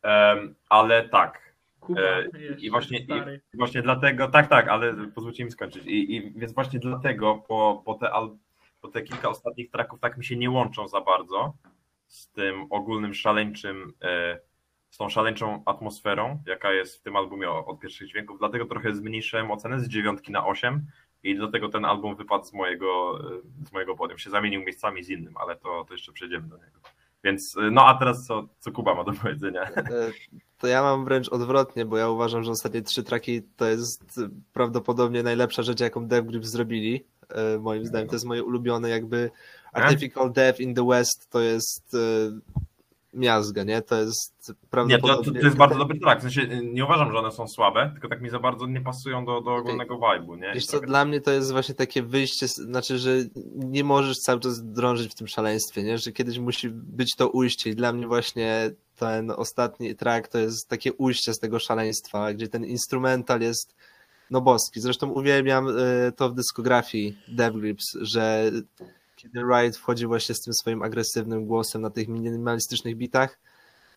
[0.03, 1.54] Em, ale tak,
[1.85, 2.25] Kuba, E,
[2.59, 3.57] i właśnie- i-.
[3.59, 5.87] Właśnie dlatego, tak, tak, ale pozwólcie mi skończyć.
[5.87, 8.37] I, i więc właśnie dlatego, po, po, te, al-
[8.81, 11.55] po te kilka ostatnich traków tak mi się nie łączą za bardzo
[12.07, 14.39] z tym ogólnym szaleńczym, e,
[14.91, 18.39] z tą szaleńczą atmosferą, jaka jest w tym albumie od pierwszych dźwięków.
[18.39, 20.87] Dlatego trochę zmniejszyłem ocenę z dziewiątki na 8
[21.23, 23.19] i dlatego ten album wypadł z mojego,
[23.63, 24.19] e, z mojego podium.
[24.19, 26.81] Się zamienił miejscami z innym, ale to, to jeszcze przejdziemy do niego.
[27.25, 29.65] Więc, no a teraz co, co Kuba ma do powiedzenia?
[30.65, 34.29] To ja mam wręcz odwrotnie, bo ja uważam, że ostatnie trzy traki to jest e,
[34.53, 37.05] prawdopodobnie najlepsza rzecz, jaką Death Grip zrobili.
[37.29, 39.31] E, Moim zdaniem to jest moje ulubione jakby
[39.73, 41.99] Artificial Death in the West to jest e,
[43.15, 43.83] miazga, nie?
[43.83, 45.33] To jest Nie, to, prawdopodobnie...
[45.33, 46.21] to, to jest bardzo dobry track.
[46.21, 48.81] W sensie y, nie uważam, że one są słabe, tylko tak mi za bardzo nie
[48.81, 50.53] pasują do, do ogólnego vibe'u, nie?
[50.55, 53.11] Wiesz co, Trochę- dla mnie to jest właśnie takie wyjście, znaczy, że
[53.55, 55.99] nie możesz cały czas drążyć w tym szaleństwie, nie?
[55.99, 60.69] Że kiedyś musi być to ujście i dla mnie właśnie ten ostatni track to jest
[60.69, 63.75] takie ujście z tego szaleństwa, gdzie ten instrumental jest
[64.31, 64.81] no boski.
[64.81, 68.51] Zresztą uwielbiam y, to w dyskografii Dev Grips, że
[69.17, 73.39] kiedy Riot wchodzi właśnie z tym swoim agresywnym głosem na tych minimalistycznych bitach,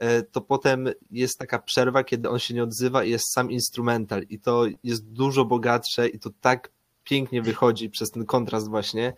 [0.02, 4.24] y, to potem jest taka przerwa, kiedy on się nie odzywa i jest sam instrumental
[4.30, 6.70] i to jest dużo bogatsze i to tak
[7.04, 9.14] pięknie wychodzi przez ten kontrast właśnie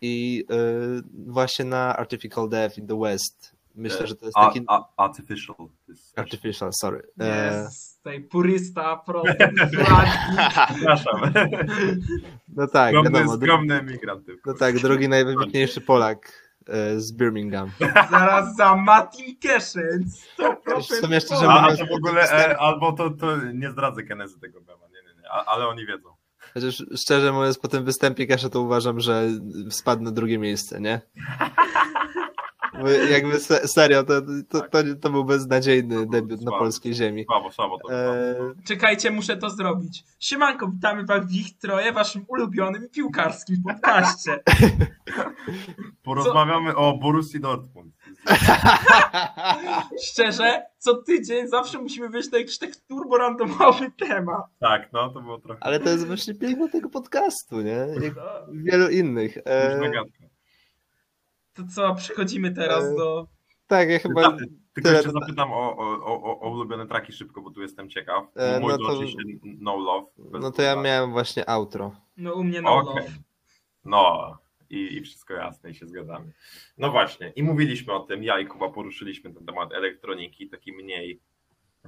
[0.00, 4.64] i y, właśnie na Artificial Death in the West myślę, że to jest A, taki
[4.68, 5.56] a, artificial.
[5.56, 7.02] To jest- artificial, sorry.
[7.20, 9.34] E, Jest tutaj purysta, prosto.
[10.76, 11.32] Przepraszam.
[12.48, 13.32] no tak, Skromny, wiadomo.
[13.36, 14.26] dru- skromny emigrant.
[14.46, 16.32] No tak, drugi najwybitniejszy Polak
[16.68, 17.70] e, z Birmingham.
[18.10, 20.04] Zaraz za Matim Kieszeń.
[20.38, 21.64] 100% W sumie szczerze Polak.
[21.70, 25.08] A, a to w ogóle, e, albo to, to nie zdradzę genezy tego mema, nie,
[25.14, 26.08] nie, nie, a, ale oni wiedzą.
[26.54, 29.28] Chociaż szczerze mówiąc, po tym występie Kasza to uważam, że
[29.70, 31.00] spadł na drugie miejsce, nie?
[32.80, 36.58] Bo jakby se, serio, to, to, to, to był beznadziejny debiut na Słabo.
[36.58, 37.24] polskiej ziemi.
[37.24, 38.62] Słabo, słabo to E, wypadło.
[38.64, 40.04] Czekajcie, muszę to zrobić.
[40.18, 44.40] Siemanko, witamy was w ich troje, waszym ulubionym piłkarskim podcaście.
[46.02, 47.94] Porozmawiamy o Borussii Dortmund.
[50.10, 54.44] Szczerze, co tydzień zawsze musimy wyjść na jakiś tak turbo randomowy temat.
[54.60, 57.86] Tak, no to było trochę ale to jest właśnie piękno tego podcastu, nie?
[58.02, 58.14] Jak
[58.52, 59.38] wielu innych.
[59.44, 60.25] E, różna gadka.
[61.56, 63.26] To co, przechodzimy teraz E, do...
[63.66, 64.36] tak, ja chyba...
[64.74, 68.24] Tylko jeszcze zapytam o, o, o, o ulubione traki szybko, bo tu jestem ciekaw.
[68.36, 70.06] E, Mój no to oczywiście No Love.
[70.40, 71.92] No to ja miałem właśnie outro.
[72.16, 72.94] No u mnie no Okej.
[72.94, 73.12] love.
[73.84, 74.38] No
[74.70, 76.32] i, i wszystko jasne i się zgadzamy.
[76.78, 81.20] No właśnie, i mówiliśmy o tym, ja i Kuba poruszyliśmy ten temat elektroniki, taki mniej,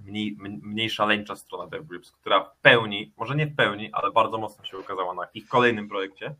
[0.05, 4.39] mniej, mniej szaleńcza strona Dev Grips, która w pełni, może nie w pełni, ale bardzo
[4.39, 6.35] mocno się ukazała na ich kolejnym projekcie,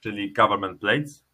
[0.00, 1.24] czyli Government Plates.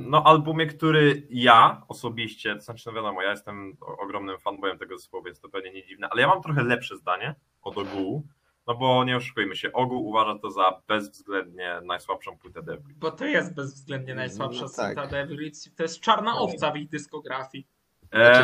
[0.00, 5.24] No albumie, który ja osobiście, to znaczy no wiadomo, ja jestem ogromnym fanboyem tego zespołu,
[5.24, 8.26] więc to pewnie nie dziwne, ale ja mam trochę lepsze zdanie od ogółu,
[8.66, 13.00] no bo nie oszukujmy się, ogół uważa to za bezwzględnie najsłabszą płytę Dev Grips.
[13.00, 15.10] Bo to jest bezwzględnie najsłabsza No no, tak.
[15.10, 15.28] tak.
[15.76, 17.66] To jest czarna owca w ich dyskografii.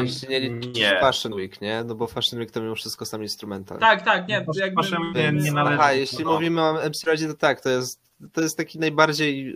[0.03, 0.99] Jeśli nie liczyć nie.
[1.01, 1.85] Fashion Week, nie?
[1.85, 3.79] No bo Fashion Week to mimo wszystko sam instrumental.
[3.79, 4.75] Tak, tak, nie, No, jakby...
[4.75, 5.77] proszę mnie, nie należy.
[5.79, 6.33] Aha, jeśli No.
[6.33, 8.03] mówimy o MC Radzie, to tak, to jest,
[8.33, 9.55] to jest taki najbardziej,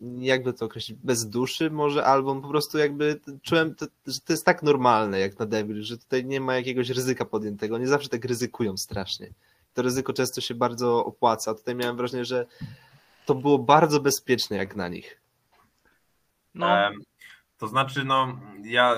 [0.00, 4.44] jakby to określić, bez duszy może album, po prostu jakby czułem, to, że to jest
[4.44, 8.24] tak normalne jak na Devil, że tutaj nie ma jakiegoś ryzyka podjętego, oni zawsze tak
[8.24, 9.30] ryzykują strasznie.
[9.74, 12.46] To ryzyko często się bardzo opłaca, tutaj miałem wrażenie, że
[13.26, 15.20] to było bardzo bezpieczne jak na nich.
[16.54, 16.94] No, Em,
[17.58, 18.96] to znaczy, no, ja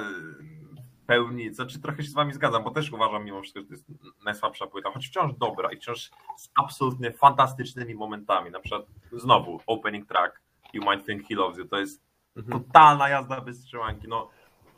[1.06, 3.84] pełni, znaczy trochę się z wami zgadzam, bo też uważam mimo wszystko, że to jest
[4.24, 8.50] najsłabsza płyta, choć wciąż dobra i wciąż z absolutnie fantastycznymi momentami.
[8.50, 10.40] Na przykład znowu opening track
[10.72, 12.64] You Might Think He Loves You, to jest Mhm.
[12.64, 14.08] totalna jazda bez strzelanki.
[14.08, 14.30] No,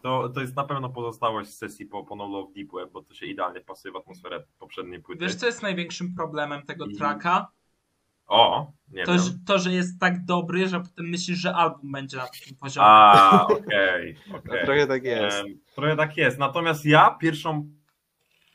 [0.03, 3.03] to, to jest na pewno pozostałość z sesji po, po No Love Deep Web, bo
[3.03, 5.25] to się idealnie pasuje w atmosferę poprzedniej płyty.
[5.25, 7.47] Wiesz, co jest największym problemem tego I- tracka?
[8.27, 9.21] O, nie To, wiem.
[9.23, 12.87] że, to, że jest tak dobry, że potem myślisz, że album będzie na takim poziomie.
[12.89, 14.65] A, okej, No, okej.
[14.65, 15.43] trochę tak jest.
[15.75, 16.39] Trochę tak jest.
[16.39, 17.71] Natomiast ja pierwszą,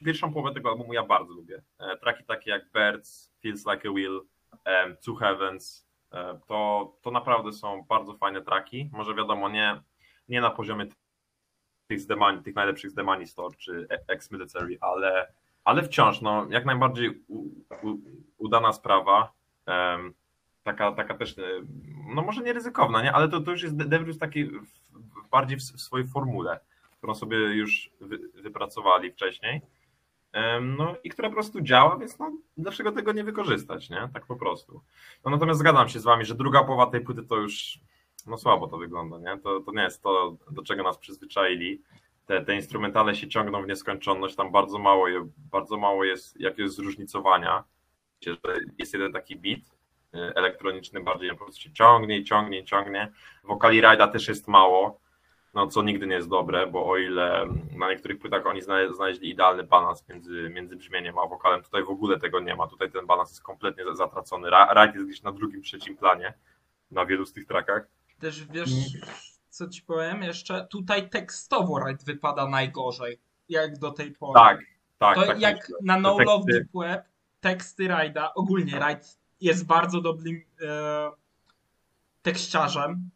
[0.06, 1.62] pierwszą połowę tego albumu ja bardzo lubię.
[1.80, 4.22] E, Traki takie jak Birds, Feels Like a Will,
[4.66, 5.85] em, Two Heavens,
[6.48, 8.90] to, to naprawdę są bardzo fajne traki.
[8.94, 9.82] Może wiadomo, nie,
[10.30, 10.86] nie na poziomie
[11.88, 16.48] tych, z Demani, tych najlepszych z Demani Store czy E- Ex-Military, ale, ale wciąż no,
[16.50, 17.40] jak najbardziej u,
[17.84, 17.98] u,
[18.38, 19.32] udana sprawa.
[19.66, 20.14] Em,
[20.64, 21.42] taka, taka też, e,
[22.16, 23.14] no może nie ryzykowna, nie?
[23.14, 24.68] ale to, to już jest De- Devils taki w,
[25.32, 26.60] bardziej w, w swojej formule,
[26.98, 29.62] którą sobie już wy, wypracowali wcześniej.
[30.62, 34.10] No i która po prostu działa, więc no, dlaczego tego nie wykorzystać, nie?
[34.14, 34.82] Tak po prostu.
[35.26, 37.80] No natomiast zgadzam się z wami, że druga połowa tej płyty to już
[38.28, 39.42] no słabo to wygląda, nie?
[39.42, 41.82] To, to nie jest to, do czego nas przyzwyczaili.
[42.26, 46.72] Te, te instrumentale się ciągną w nieskończoność, tam bardzo mało, je, bardzo mało jest jakiegoś
[46.72, 47.64] zróżnicowania.
[48.78, 49.60] Jest jeden taki beat
[50.16, 53.12] y, elektroniczny, bardziej po prostu się ciągnie, ciągnie, ciągnie.
[53.44, 55.00] Wokali Rajda też jest mało,
[55.56, 59.30] no co nigdy nie jest dobre, bo o ile na niektórych płytach oni zna- znaleźli
[59.30, 62.68] idealny balans między, między brzmieniem a wokalem, tutaj w ogóle tego nie ma.
[62.68, 64.50] Tutaj ten balans jest kompletnie za- zatracony.
[64.50, 66.34] Ra- Rajd jest gdzieś na drugim, trzecim planie
[66.92, 67.88] na wielu z tych trackach.
[68.20, 68.70] Też wiesz,
[69.50, 70.68] co ci powiem jeszcze?
[70.70, 74.34] Tutaj tekstowo Raid wypada najgorzej, jak do tej pory.
[74.40, 74.60] Tak,
[74.98, 75.16] tak.
[75.16, 75.78] to tak jak myślę.
[75.84, 77.06] na No Te Love teksty- Deep Web,
[77.42, 81.12] teksty Raida, ogólnie Raid jest bardzo dobrym e,
[82.22, 83.10] tekściarzem.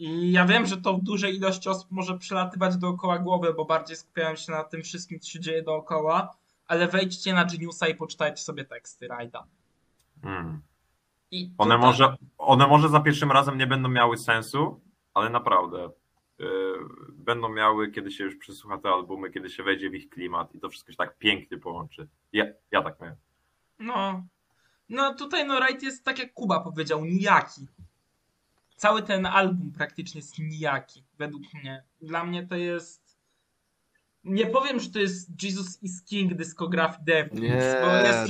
[0.00, 3.96] I ja wiem, że to w dużej ilości osób może przelatywać dookoła głowy, bo bardziej
[3.96, 6.36] skupiają się na tym wszystkim, co się dzieje dookoła,
[6.66, 9.46] ale wejdźcie na Geniusa i poczytajcie sobie teksty Raida.
[10.24, 10.60] Mm.
[11.30, 14.80] I One, tutaj- może, one może za pierwszym razem nie będą miały sensu,
[15.14, 15.90] ale naprawdę
[16.38, 16.46] yy,
[17.12, 20.60] będą miały, kiedy się już przesłucha te albumy, kiedy się wejdzie w ich klimat i
[20.60, 22.08] to wszystko się tak pięknie połączy.
[22.32, 23.16] Ja, ja tak miałem.
[23.78, 24.24] No,
[24.88, 27.66] no tutaj no Raid jest tak jak Kuba powiedział, nijaki.
[28.80, 31.84] Cały ten album praktycznie jest nijaki, według mnie.
[32.02, 33.18] Dla mnie to jest...
[34.24, 37.76] Nie powiem, że to jest Jesus is King dyskografii Nie, bo jest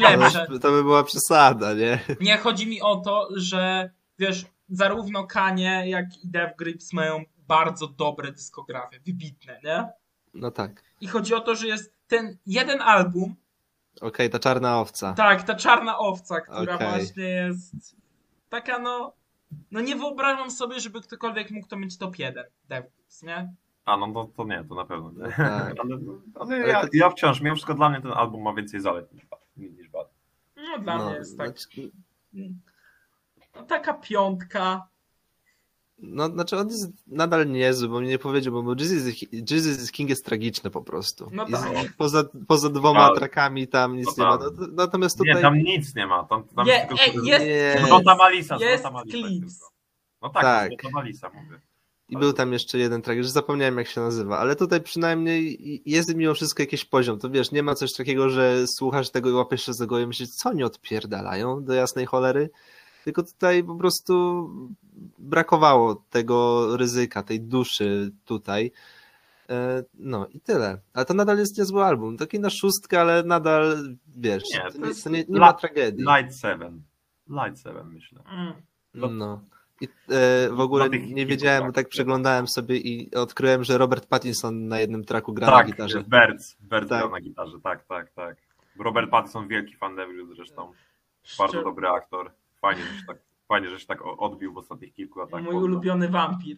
[0.01, 0.46] to, lepsze.
[0.48, 2.01] by, to by była przesada, nie?
[2.20, 7.86] Nie, chodzi mi o to, że wiesz, zarówno Kanye, jak i Dev Grips mają bardzo
[7.88, 9.88] dobre dyskografie, wybitne, nie?
[10.34, 10.82] No tak.
[11.01, 13.34] I chodzi o to, że jest ten jeden album,
[14.01, 15.12] Okej, ta czarna owca.
[15.12, 16.88] Tak, ta czarna owca, która Okej.
[16.88, 17.96] właśnie jest
[18.48, 19.20] taka no.
[19.70, 23.55] No nie wyobrażam sobie, żeby ktokolwiek mógł to mieć top 1 Devils, nie?
[23.84, 25.32] A no to, to nie, to na pewno nie.
[25.32, 25.74] Tak.
[25.80, 25.98] Ale,
[26.34, 29.12] ale Ale ja, to- ja wciąż, mimo wszystko dla mnie ten album ma więcej zalet
[29.12, 29.26] niż.
[29.57, 30.09] Niż wad.
[30.57, 31.59] No dla no, mnie jest tak.
[31.59, 31.90] znaczy,
[33.55, 34.88] No, taka piątka.
[36.03, 40.24] No, znaczy on jest nadal niezły, bo mnie nie powiedział, bo Jesus, is- King jest
[40.24, 41.28] tragiczny po prostu.
[41.32, 41.61] No tak.
[41.61, 44.38] z- poza, poza dwoma trakami tam nic No nie ma.
[44.38, 44.46] tak.
[44.59, 45.34] No, to- natomiast tutaj...
[45.34, 46.24] Nie, tam nic nie ma.
[46.24, 47.84] Tam, tam Nie, tylko- e, jest Nie.
[47.88, 49.46] Złota Malisa, Jest Złota Malisa tylko.
[50.22, 50.68] No tak, Tak.
[50.68, 51.61] Złota Malisa mówię.
[52.09, 56.14] I był tam jeszcze jeden track, że zapomniałem jak się nazywa, ale tutaj przynajmniej jest
[56.14, 57.18] mimo wszystko jakiś poziom.
[57.18, 60.07] To wiesz, nie ma coś takiego, że słuchasz tego i łapiesz się za głowę i
[60.07, 62.51] myślisz, co oni odpierdalają do jasnej cholery.
[63.05, 64.14] Tylko tutaj po prostu
[65.18, 68.72] brakowało tego ryzyka, tej duszy tutaj.
[69.51, 70.78] E, No i tyle.
[70.94, 72.16] Ale to nadal jest niezły album.
[72.16, 73.76] Taki na szóstkę, ale nadal
[74.16, 76.05] wiesz, Nie, to to nie, jest to nie, nie ma tragedii.
[76.16, 76.82] Light 7.
[77.28, 78.22] Light 7 myślę.
[78.32, 78.53] Mm.
[79.18, 79.40] No.
[79.80, 81.90] I e, w ogóle nie wiedziałem, bo trackach, tak nie?
[81.90, 86.05] przeglądałem sobie i odkryłem, że Robert Pattinson na jednym traku gra tak, na gitarze.
[86.09, 86.57] Bertz.
[86.61, 86.98] Bertz Tak.
[86.98, 88.36] grał na gitarze, tak, tak, tak.
[88.78, 90.72] Robert Pattinson, wielki fan Devil zresztą.
[91.38, 92.32] Bardzo Szczer- dobry aktor.
[92.61, 95.42] Fajnie, że się tak, fajnie, że się tak odbił w ostatnich kilku latach.
[95.42, 96.56] Mój ulubiony wampir.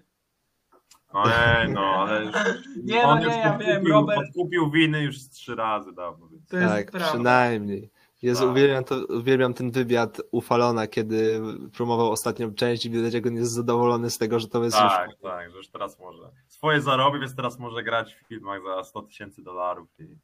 [1.12, 2.34] Ojej, no, ale już,
[2.84, 5.92] Nie, no on nie, już ja wiem, odkupił, Robert- odkupił winy już z trzy razy
[5.92, 7.09] dawno, więc To jest Tak, prawda.
[7.09, 7.90] przynajmniej.
[8.22, 8.50] Jezu, Tak.
[8.50, 11.40] uwielbiam, to, uwielbiam ten wywiad Ufalona, kiedy
[11.76, 15.11] promował ostatnią część i widać, jak on jest zadowolony z tego, że to jest tak,
[15.11, 15.20] już...
[15.20, 16.30] tak, że już teraz może.
[16.48, 20.16] Swoje zarobi, więc teraz może grać w filmach za 100 tysięcy dolarów i,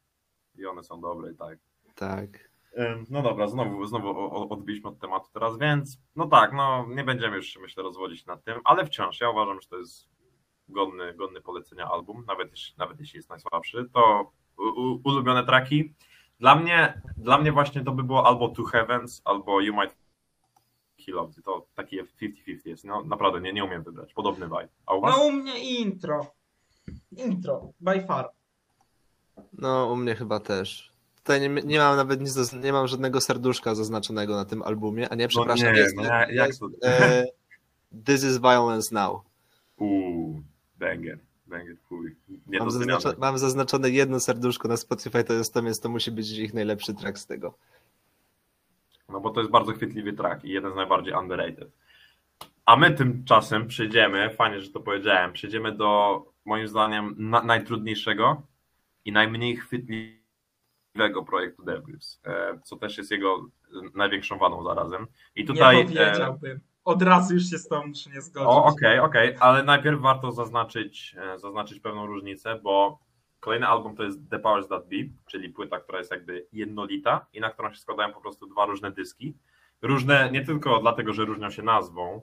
[0.61, 1.59] i one są dobre i tak.
[1.95, 2.48] Tak.
[3.11, 7.47] No dobra, znowu, znowu odbiliśmy od tematu teraz, więc no tak, no nie będziemy już
[7.47, 10.09] się myślę rozwodzić nad tym, ale wciąż ja uważam, że to jest
[10.69, 15.95] godny, godny polecenia album, nawet jeśli, nawet jeśli jest najsłabszy, to u, u, ulubione traki.
[16.41, 19.97] Dla mnie, dla mnie właśnie to by było albo Two Heavens, albo You Might
[20.97, 21.17] Kill.
[21.45, 22.85] To taki 50-50 jest.
[22.85, 24.15] No naprawdę, nie, nie umiem wybrać.
[24.15, 24.69] Podobny vibe.
[24.87, 25.17] A u was?
[25.17, 26.27] No u mnie intro.
[27.17, 28.31] Intro, by far.
[29.53, 30.88] No, u mnie chyba też.
[31.29, 35.09] Tutaj nie, nie mam nawet nic, do, nie mam żadnego serduszka zaznaczonego na tym albumie,
[35.09, 37.25] a nie, przepraszam, No nie, jest, no jak jest e,
[38.05, 39.23] This is Violence Now.
[39.77, 40.43] Uuu,
[40.79, 42.17] banger, banger, chuj.
[42.47, 46.31] Mam, zaznaczo, mam zaznaczone jedno serduszko na Spotify, to jest to, więc to musi być
[46.31, 47.55] ich najlepszy track z tego.
[49.09, 51.69] No bo to jest bardzo chwytliwy track i jeden z najbardziej underrated.
[52.67, 58.43] A my tymczasem przejdziemy, fajnie, że to powiedziałem, przejdziemy do moim zdaniem na, najtrudniejszego
[59.05, 60.18] i najmniej chwytliwego
[61.27, 63.47] projektu DevGrips, e, co też jest jego
[63.95, 65.07] największą wadą zarazem.
[65.35, 65.77] I tutaj.
[65.77, 66.61] nie powiedziałbym.
[66.85, 68.49] Od razu już się z tą muszę nie zgodzić.
[68.49, 72.99] Okej, okej, ale najpierw warto zaznaczyć, e, zaznaczyć pewną różnicę, bo
[73.41, 74.97] kolejny album to jest The Powers That Be,
[75.27, 78.91] czyli płyta, która jest jakby jednolita i na którą się składają po prostu dwa różne
[78.91, 79.35] dyski.
[79.83, 82.23] Różne nie tylko dlatego, że różnią się nazwą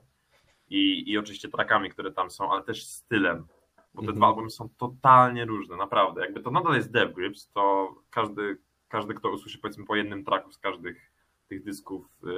[0.70, 3.46] i, i oczywiście trackami, które tam są, ale też stylem,
[3.94, 4.16] bo te Mhm.
[4.16, 6.20] dwa albumy są totalnie różne, naprawdę.
[6.20, 8.58] Jakby to nadal jest Dev Grips, to każdy,
[8.88, 11.12] każdy, kto usłyszy powiedzmy po jednym tracku z każdych
[11.48, 12.28] tych dysków, e,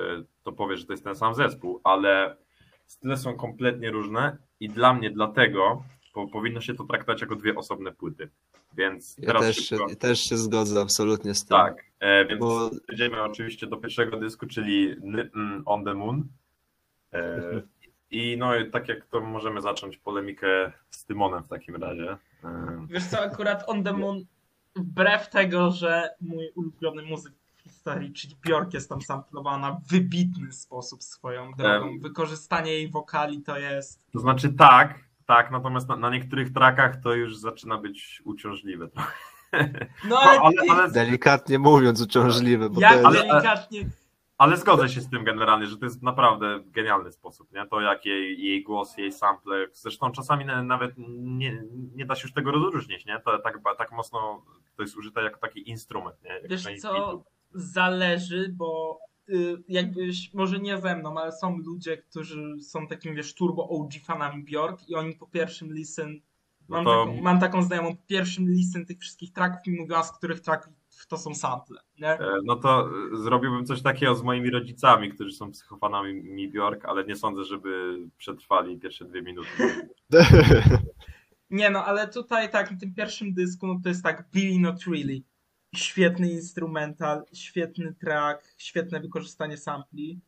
[0.42, 2.36] to powie, że to jest ten sam zespół, ale
[2.86, 5.82] style są kompletnie różne i dla mnie dlatego
[6.12, 8.30] po, powinno się to traktować jako dwie osobne płyty.
[8.76, 11.56] Więc Ja teraz też się, szybko, też się zgodzę absolutnie z tym.
[11.56, 16.24] tak, e, więc Bo- przejdziemy oczywiście do pierwszego dysku, czyli Little on the Moon.
[17.12, 17.62] E,
[18.10, 22.16] I no tak jak to możemy zacząć polemikę z Tymonem w takim razie.
[22.44, 24.24] E, Wiesz co, akurat On The Moon,
[24.78, 30.52] wbrew tego, że mój ulubiony muzyk w historii, czyli Björk jest tam samplowana w wybitny
[30.52, 31.88] sposób swoją drogą.
[31.88, 32.00] Em.
[32.00, 34.06] Wykorzystanie jej wokali to jest...
[34.12, 38.88] To znaczy tak, tak, natomiast na, na niektórych trackach to już zaczyna być uciążliwe.
[38.88, 39.12] trochę.
[40.08, 43.06] No ale, ale, ale, Delikatnie mówiąc uciążliwe, bo jak to jest...
[43.06, 43.88] ale- delikatnie...
[44.38, 47.66] ale zgodzę się z tym generalnie, że to jest naprawdę genialny sposób, nie?
[47.66, 51.62] To jak jej, jej głos, jej sample, zresztą czasami na- nawet nie,
[51.94, 53.20] nie da się już tego rozróżnić, nie?
[53.24, 54.42] To tak, tak mocno
[54.78, 56.30] to jest użyte jako taki instrument, nie?
[56.30, 58.98] Jak Wiesz na co, zależy, bo
[59.28, 63.92] y, jakbyś, może nie ze mną, ale są ludzie, którzy są takim, wiesz, turbo OG
[64.04, 66.20] fanami Björk i oni po pierwszym listen,
[66.68, 70.02] No mam, to, taką, mam taką znajomą, po pierwszym listen tych wszystkich tracków mi mówiła,
[70.02, 70.72] z których tracków
[71.08, 72.08] to są sample, nie?
[72.08, 76.84] e, no to e, zrobiłbym coś takiego z moimi rodzicami, którzy są psychofanami mi Bjork,
[76.84, 79.48] ale nie sądzę, żeby przetrwali pierwsze dwie minuty.
[81.50, 84.86] Nie no, ale tutaj tak, na tym pierwszym dysku, no to jest tak, Billy Not
[84.86, 85.22] Really.
[85.74, 90.20] Świetny instrumental, świetny track, świetne wykorzystanie sampli.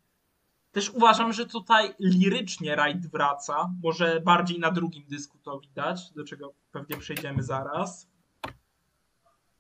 [0.73, 3.71] Też uważam, że tutaj lirycznie Wright wraca.
[3.83, 8.09] Może bardziej na drugim dysku to widać, do czego pewnie przejdziemy zaraz.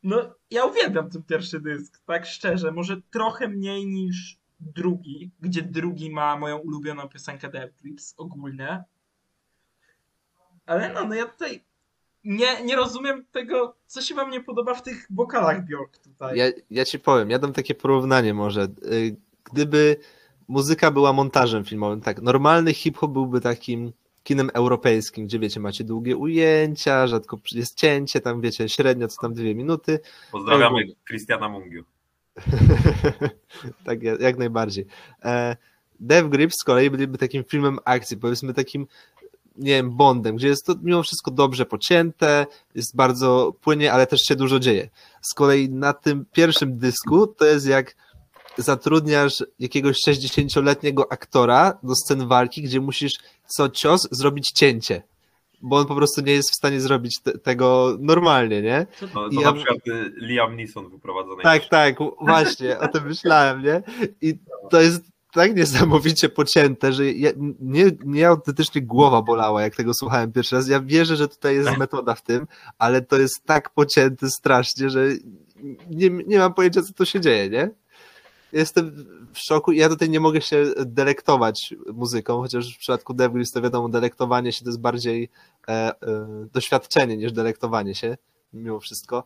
[0.02, 2.72] No, ja uwielbiam ten pierwszy dysk, tak szczerze.
[2.72, 8.84] Może trochę mniej niż drugi, gdzie drugi ma moją ulubioną piosenkę Death Grips ogólnie.
[10.70, 11.64] Ale no, no ja tutaj
[12.24, 16.38] nie, nie rozumiem tego, co się wam nie podoba w tych wokalach Bjork tutaj.
[16.38, 18.68] Ja, ja ci powiem, ja dam takie porównanie może.
[18.92, 19.16] Y,
[19.52, 19.96] Gdyby
[20.48, 23.92] muzyka była montażem filmowym, tak, normalny hip-hop byłby takim
[24.22, 29.34] kinem europejskim, gdzie wiecie, macie długie ujęcia, rzadko jest cięcie, tam wiecie, średnio co tam
[29.34, 30.00] dwie minuty.
[30.32, 31.84] Pozdrawiamy Christiana Mungiu.
[33.86, 34.86] tak, jak, jak najbardziej.
[35.24, 35.56] E,
[36.00, 38.86] Dev Grip z kolei byliby takim filmem akcji, powiedzmy takim,
[39.56, 44.20] nie wiem, Bondem, gdzie jest to mimo wszystko dobrze pocięte, jest bardzo płynnie, ale też
[44.20, 44.88] się dużo dzieje.
[45.22, 47.94] Z kolei na tym pierwszym dysku to jest jak
[48.58, 53.12] zatrudniasz jakiegoś 60-letniego aktora do scen walki, gdzie musisz
[53.46, 55.02] co cios zrobić cięcie.
[55.62, 58.86] Bo on po prostu nie jest w stanie zrobić te, tego normalnie, nie?
[59.14, 61.42] No, to na przykład y, Liam Neeson wyprowadzony.
[61.42, 63.82] Tak, tak, właśnie, o tym myślałem, nie?
[64.22, 64.38] I
[64.70, 70.32] to jest tak niesamowicie pocięte, że ja, nie, nie autentycznie głowa bolała, jak tego słuchałem
[70.32, 70.68] pierwszy raz.
[70.68, 72.46] Ja wierzę, że tutaj jest metoda w tym,
[72.78, 75.06] ale to jest tak pocięte strasznie, że
[75.90, 77.70] nie, nie mam pojęcia, co tu się dzieje, nie?
[78.52, 83.62] Jestem w szoku ja tutaj nie mogę się delektować muzyką, chociaż w przypadku Devils to
[83.62, 85.28] wiadomo, delektowanie się to jest bardziej
[85.68, 85.96] e, e,
[86.52, 88.16] doświadczenie niż delektowanie się,
[88.52, 89.24] mimo wszystko.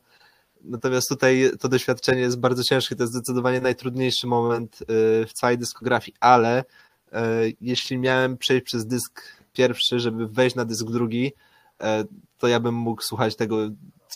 [0.64, 4.84] Natomiast tutaj to doświadczenie jest bardzo ciężkie, to jest zdecydowanie najtrudniejszy moment y,
[5.26, 7.14] w całej dyskografii, ale y,
[7.60, 11.84] jeśli miałem przejść przez dysk pierwszy, żeby wejść na dysk drugi, y,
[12.38, 13.56] to ja bym mógł słuchać tego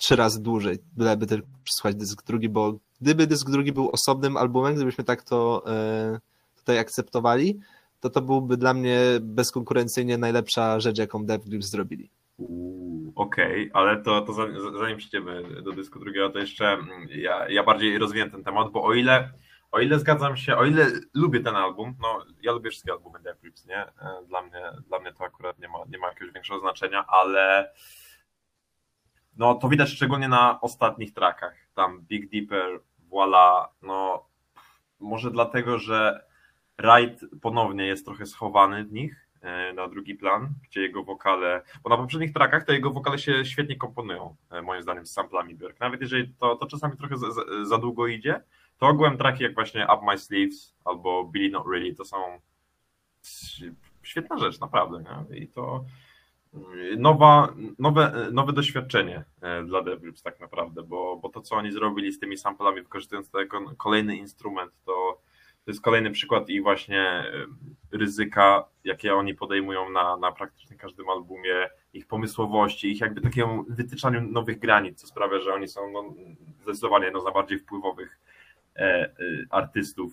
[0.00, 4.74] trzy razy dłużej, byleby tylko słuchać dysk drugi, bo gdyby dysk drugi był osobnym albumem,
[4.74, 5.64] gdybyśmy tak to
[6.56, 7.58] tutaj akceptowali,
[8.00, 12.10] to to byłby dla mnie bezkonkurencyjnie najlepsza rzecz, jaką Dev zrobili.
[13.14, 14.32] Okej, ale to, to
[14.78, 18.84] zanim, przejdziemy do dysku drugiego, to jeszcze mm, ja, ja bardziej rozwijam ten temat, bo
[18.84, 19.32] o ile,
[19.70, 23.40] o ile zgadzam się, o ile lubię ten album, no ja lubię wszystkie albumy Death
[23.40, 23.78] Grips, nie?
[23.78, 23.92] E,
[24.28, 27.72] Dla mnie, dla mnie to akurat nie ma, nie ma jakiegoś większego znaczenia, ale
[29.36, 31.54] no to widać szczególnie na ostatnich trackach.
[31.74, 34.26] Tam Big Dipper, Voila, no
[35.00, 36.24] może dlatego, że
[36.78, 39.27] Wright ponownie jest trochę schowany w nich
[39.74, 43.76] na drugi plan, gdzie jego wokale, bo na poprzednich trackach to jego wokale się świetnie
[43.76, 45.80] komponują, e, moim zdaniem, z samplami Björk.
[45.80, 47.26] Nawet jeżeli to, to czasami trochę za,
[47.64, 48.40] za, długo idzie,
[48.78, 52.16] to ogółem traki jak właśnie Up My Sleeves albo Billy Not Really to są
[54.02, 55.02] świetna rzecz, naprawdę.
[55.02, 55.38] Nie?
[55.38, 55.84] I to
[56.96, 62.12] nowa, nowe, nowe doświadczenie e, dla DevRips tak naprawdę, bo, bo to, co oni zrobili
[62.12, 65.20] z tymi samplami, wykorzystując jako kolejny instrument, to,
[65.68, 67.24] to jest kolejny przykład i właśnie e,
[67.92, 74.20] ryzyka, jakie oni podejmują na, na praktycznie każdym albumie, ich pomysłowości, ich jakby takiemu wytyczaniu
[74.20, 76.14] nowych granic, co sprawia, że oni są no,
[76.62, 78.18] zdecydowanie jedną z najbardziej wpływowych
[78.76, 79.10] e, e,
[79.50, 80.12] artystów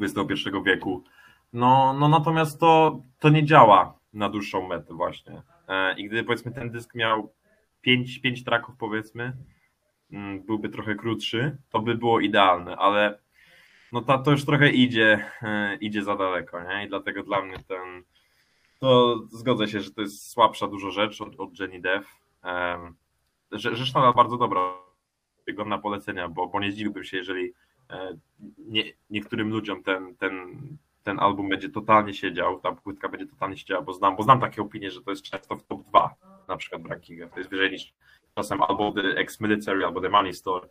[0.00, 1.04] XXI wieku.
[1.52, 5.42] No, no natomiast to, to nie działa na dłuższą metę właśnie.
[5.68, 7.32] E, I gdyby powiedzmy ten dysk miał
[7.80, 9.32] 5, 5 traków powiedzmy,
[10.12, 13.18] mm, byłby trochę krótszy, to by było idealne, ale
[13.92, 16.84] no to, to już trochę idzie, e, idzie za daleko, nie?
[16.84, 18.02] I dlatego dla mnie ten,
[18.78, 22.04] to zgodzę się, że to jest słabsza dużo rzecz od, od Jenny Dev.
[23.52, 24.74] Rzecz nadal bardzo dobra,
[25.54, 27.52] godna polecenia, bo, bo nie zdziwiłbym się, jeżeli
[27.90, 28.16] e,
[28.58, 30.60] nie, niektórym ludziom ten, ten
[31.02, 34.62] ten album będzie totalnie siedział, ta płytka będzie totalnie siedziała, bo znam, bo znam takie
[34.62, 36.14] opinie, że to jest często w top 2
[36.48, 37.28] na przykład w.
[37.28, 37.94] To jest wyżej niż
[38.34, 40.68] czasem albo The Ex-Military, albo The Money Store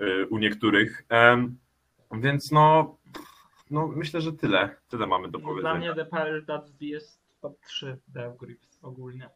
[0.00, 1.04] y, u niektórych.
[2.12, 2.96] Więc no,
[3.70, 4.76] no myślę, że tyle.
[4.88, 5.74] Tyle mamy do powiedzenia.
[5.74, 9.30] Dla mnie The That jest top 3 Dev Grips ogólnie.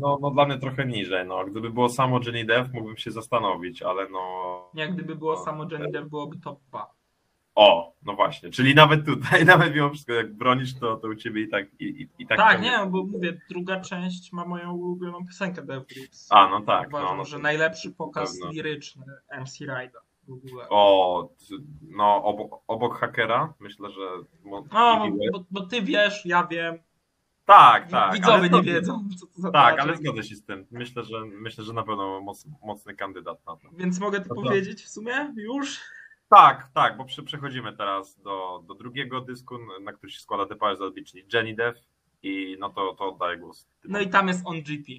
[0.00, 1.26] No, no dla mnie trochę niżej.
[1.26, 1.44] No.
[1.44, 4.70] Gdyby było samo Jenny Dev, mógłbym się zastanowić, ale no...
[4.74, 6.98] Nie, gdyby było samo Jenny Dev, byłoby top 2.
[7.54, 11.42] O, no właśnie, czyli nawet tutaj, nawet mimo wszystko, jak bronisz, to, to u ciebie
[11.42, 12.38] i tak i, i, i tak.
[12.38, 16.26] Tak, nie, bo mówię, druga część ma moją ulubioną piosenkę Death Grips.
[16.30, 16.88] A, no tak.
[16.88, 19.04] Uważam, no, no, że najlepszy pokaz liryczny
[19.40, 20.68] MC Rider w ogóle.
[20.68, 21.28] O,
[21.80, 24.00] no obok, obok hakera, myślę, że.
[24.44, 24.64] No,
[25.32, 26.78] bo, bo ty wiesz, ja wiem.
[27.44, 28.14] Tak, tak.
[28.14, 30.66] Widzowie nie wiedzą, co to za Tak, ale zgodzę się z tym.
[30.70, 33.68] Myślę, że myślę, że na pewno moc, mocny kandydat na to.
[33.76, 35.80] Więc mogę to powiedzieć w sumie już?
[36.28, 40.94] Tak, tak, bo przechodzimy teraz do, do drugiego dysku, na który się składa The Powers
[41.06, 41.80] czyli Jenny Dev
[42.22, 43.68] i no to, to oddaję głos.
[43.84, 44.92] No i tam jest On GP.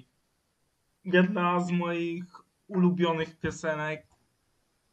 [1.04, 2.24] Jedna z moich
[2.68, 4.06] ulubionych piosenek,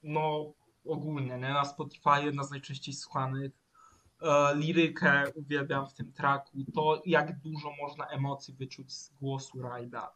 [0.08, 0.54] no
[0.86, 1.54] ogólnie, nie?
[1.54, 3.52] na Spotify jedna z najczęściej słuchanych.
[4.22, 10.12] E, lirykę uwielbiam w tym traku, to jak dużo można emocji wyczuć z głosu Rajda.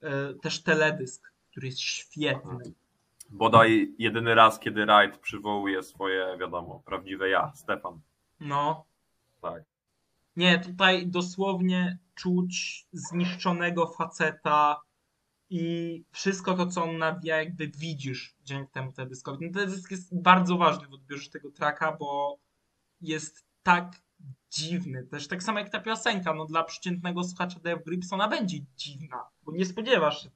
[0.00, 2.74] E, też teledysk, który jest świetny
[3.30, 8.00] bodaj jedyny raz, kiedy Wright przywołuje swoje, wiadomo, prawdziwe ja, Stefan.
[8.40, 8.84] No.
[9.42, 9.62] Tak.
[10.36, 14.80] Nie, tutaj dosłownie czuć zniszczonego faceta
[15.50, 19.38] i wszystko to, co on nawija, jakby widzisz dzięki temu teledyskowi.
[19.38, 22.38] Ten teledysk jest bardzo ważny w odbiorze tego traka, bo
[23.00, 24.02] jest tak
[24.50, 25.06] dziwny.
[25.06, 29.24] Też tak samo jak ta piosenka, no dla przeciętnego słuchacza Dave Grips ona będzie dziwna,
[29.42, 30.30] bo nie spodziewasz się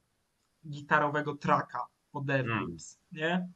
[0.69, 3.31] gitarowego traka po Devils, hmm.
[3.31, 3.49] nie?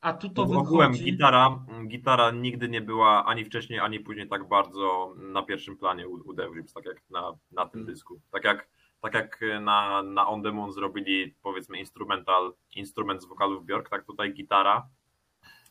[0.00, 0.66] A tu to wychodzi...
[0.66, 6.08] Ogółem gitara, gitara nigdy nie była ani wcześniej, ani później tak bardzo na pierwszym planie
[6.08, 7.86] u, u Devils, tak jak na, na tym hmm.
[7.86, 8.20] dysku.
[8.30, 8.68] Tak jak,
[9.00, 14.04] tak jak na, na On The Moon zrobili powiedzmy instrumental, instrument z wokalów Björk, tak
[14.04, 14.88] tutaj gitara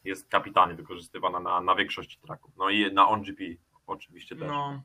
[0.04, 2.52] jest kapitalnie wykorzystywana na, na większości tracków.
[2.58, 3.44] No i na On GP
[3.88, 4.48] oczywiście też.
[4.48, 4.84] No.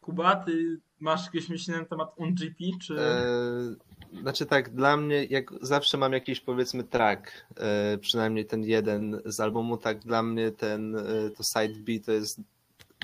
[0.00, 2.96] Kuba, ty masz jakieś myślenie na temat OnGP, czy...
[3.00, 9.22] Eee, znaczy tak, dla mnie, jak zawsze mam jakiś powiedzmy track, e, przynajmniej ten jeden
[9.24, 12.40] z albumu, tak dla mnie ten, e, to side B to jest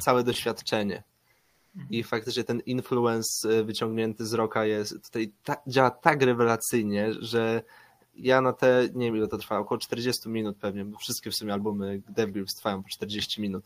[0.00, 1.02] całe doświadczenie.
[1.90, 7.62] I faktycznie ten influence e, wyciągnięty z roka jest tutaj ta, działa tak rewelacyjnie, że
[8.16, 11.34] ja na te, nie wiem ile to trwa, około 40 minut pewnie, bo wszystkie w
[11.34, 13.64] sumie albumy Dev Grips trwają po 40 minut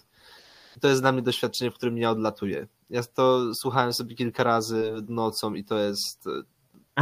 [0.80, 2.66] to jest dla mnie doświadczenie, w którym ja odlatuję.
[2.90, 6.24] Ja to słuchałem sobie kilka razy nocą i to jest,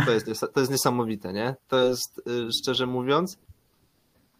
[0.07, 1.57] to jest, to jest niesamowite, nie?
[1.69, 3.39] To jest, y, szczerze mówiąc,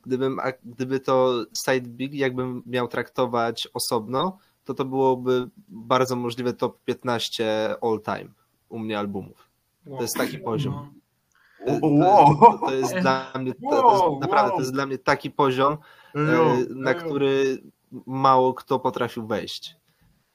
[0.07, 6.85] gdybym, gdyby to Side Big jakbym miał traktować osobno, to to byłoby bardzo możliwe top
[6.85, 8.31] 15 all time
[8.69, 9.51] u mnie albumów.
[9.85, 10.95] To jest taki poziom.
[11.67, 15.77] To, to, to jest dla mnie, to, jest, naprawdę, to jest dla mnie taki poziom,
[16.17, 17.63] y, na który
[18.07, 19.77] mało kto potrafił wejść.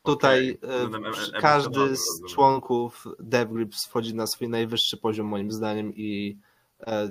[0.03, 1.41] Tutaj okay.
[1.41, 6.37] każdy z członków DevGrips wchodzi na swój najwyższy poziom moim zdaniem i
[6.87, 7.09] e,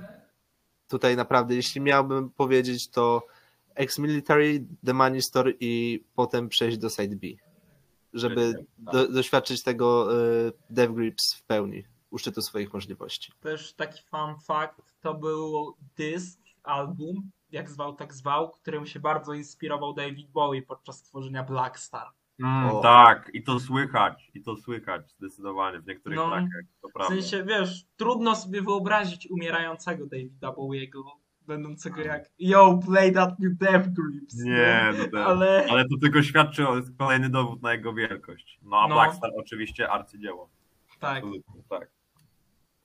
[0.89, 3.27] tutaj naprawdę, jeśli miałbym powiedzieć, to
[3.81, 7.27] ex-military, The Money Store i potem przejść do Side B,
[8.13, 11.85] żeby do, doświadczyć tego e, DevGrips w pełni.
[12.11, 13.33] u szczytu swoich możliwości.
[13.41, 19.35] Też taki fun fact, to był dysk, album, jak zwał, tak zwał, którym się bardzo
[19.35, 22.07] inspirował David Bowie podczas tworzenia Black Star.
[22.41, 26.93] Mm, tak, i to słychać, i to słychać zdecydowanie w niektórych No, trackach, to W
[26.93, 27.15] prawda.
[27.15, 31.05] sensie, wiesz, trudno sobie wyobrazić umierającego Davida Bowiego,
[31.55, 34.35] będącego jak Yo, play that new Death Grips.
[34.45, 35.67] Nie, no to- ale...
[35.71, 38.59] Ale to tylko świadczy o jest kolejny dowód na jego wielkość.
[38.63, 38.95] No a No.
[38.95, 40.51] Blackstar oczywiście arcydzieło.
[41.01, 41.17] tak.
[41.17, 41.91] Absolutnie, tak.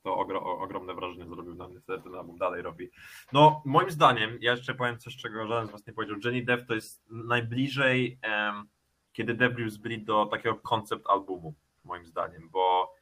[0.04, 2.90] To ogro, ogromne wrażenie zrobił na mnie, ten album dalej robi.
[3.34, 6.18] No, moim zdaniem, ja jeszcze powiem coś, czego żaden z was nie powiedział.
[6.24, 8.66] Jenny Dev to jest najbliżej, em,
[9.14, 11.54] kiedy Dev Grips byli do takiego koncept albumu,
[11.84, 12.94] moim zdaniem, bo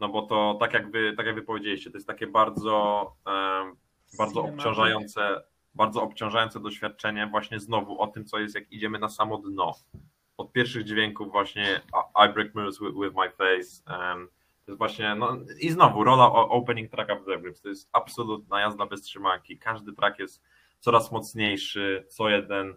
[0.00, 3.12] no bo to tak jak wy, tak jak wy powiedzieliście, to jest takie bardzo,
[4.18, 5.42] bardzo obciążające,
[5.74, 9.74] bardzo obciążające doświadczenie właśnie znowu o tym, co jest, jak idziemy na samo dno.
[10.36, 11.80] Od pierwszych dźwięków właśnie
[12.26, 14.28] I Break Mirrors with, with My Face, em,
[14.64, 18.60] to jest właśnie, no i znowu rola opening tracka w The Grips, to jest absolutna
[18.60, 20.42] jazda bez trzymanki, każdy track jest
[20.80, 22.76] coraz mocniejszy, co jeden,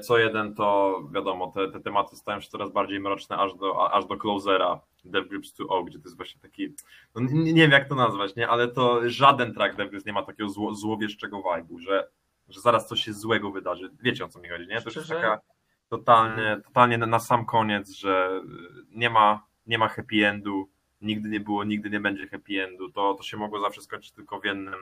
[0.00, 4.06] co jeden to wiadomo, te, te tematy stają się coraz bardziej mroczne aż do, aż
[4.06, 6.74] do closera Death Grips 2.0, gdzie to jest właśnie taki,
[7.14, 10.12] no nie, nie wiem jak to nazwać, nie, ale to żaden track Death Grips nie
[10.12, 12.08] ma takiego zło, złowieszczego vibe'u, że,
[12.48, 15.40] że zaraz coś się złego wydarzy, wiecie o co mi chodzi, nie, to jest taka
[15.88, 20.68] totalnie, totalnie na, sam koniec, że y, nie ma, nie ma happy endu,
[21.00, 24.40] nigdy nie było, nigdy nie będzie happy endu, to, to się mogło zawsze skończyć tylko
[24.40, 24.74] w jednym,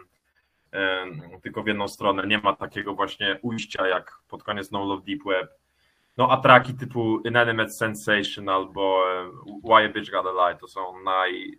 [1.42, 5.24] tylko w jedną stronę, nie ma takiego właśnie ujścia jak pod koniec No Love Deep
[5.26, 5.50] Web,
[6.16, 9.04] no a traki typu Inanimate Sensation albo
[9.64, 11.58] Why a Bitch Gotta Lie to są naj,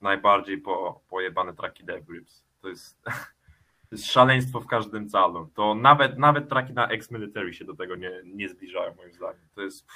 [0.00, 3.02] najbardziej po, pojebane traki Death Grips, to jest
[3.88, 5.50] to jest szaleństwo w każdym calu.
[5.54, 9.48] To nawet, nawet traki na ex-military się do tego nie, nie zbliżają, moim zdaniem.
[9.54, 9.86] To jest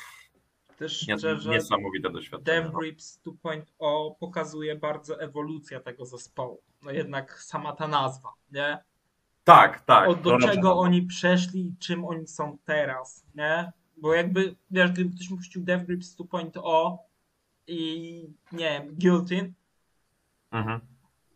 [0.78, 2.60] Też szczerze, niesamowite doświadczenie.
[2.60, 2.78] Death no.
[2.78, 6.62] Grips 2.0 pokazuje bardzo ewolucję tego zespołu.
[6.82, 8.78] No jednak sama ta nazwa, nie?
[9.44, 10.08] Tak, tak.
[10.08, 13.72] O, do czego oni przeszli i czym oni są teraz, nie?
[13.96, 16.96] Bo jakby, wiesz, gdyby ktoś mi puścił Death Grips 2.0
[17.66, 18.22] i
[18.52, 19.52] nie wiem, Guilty,
[20.50, 20.80] Mhm.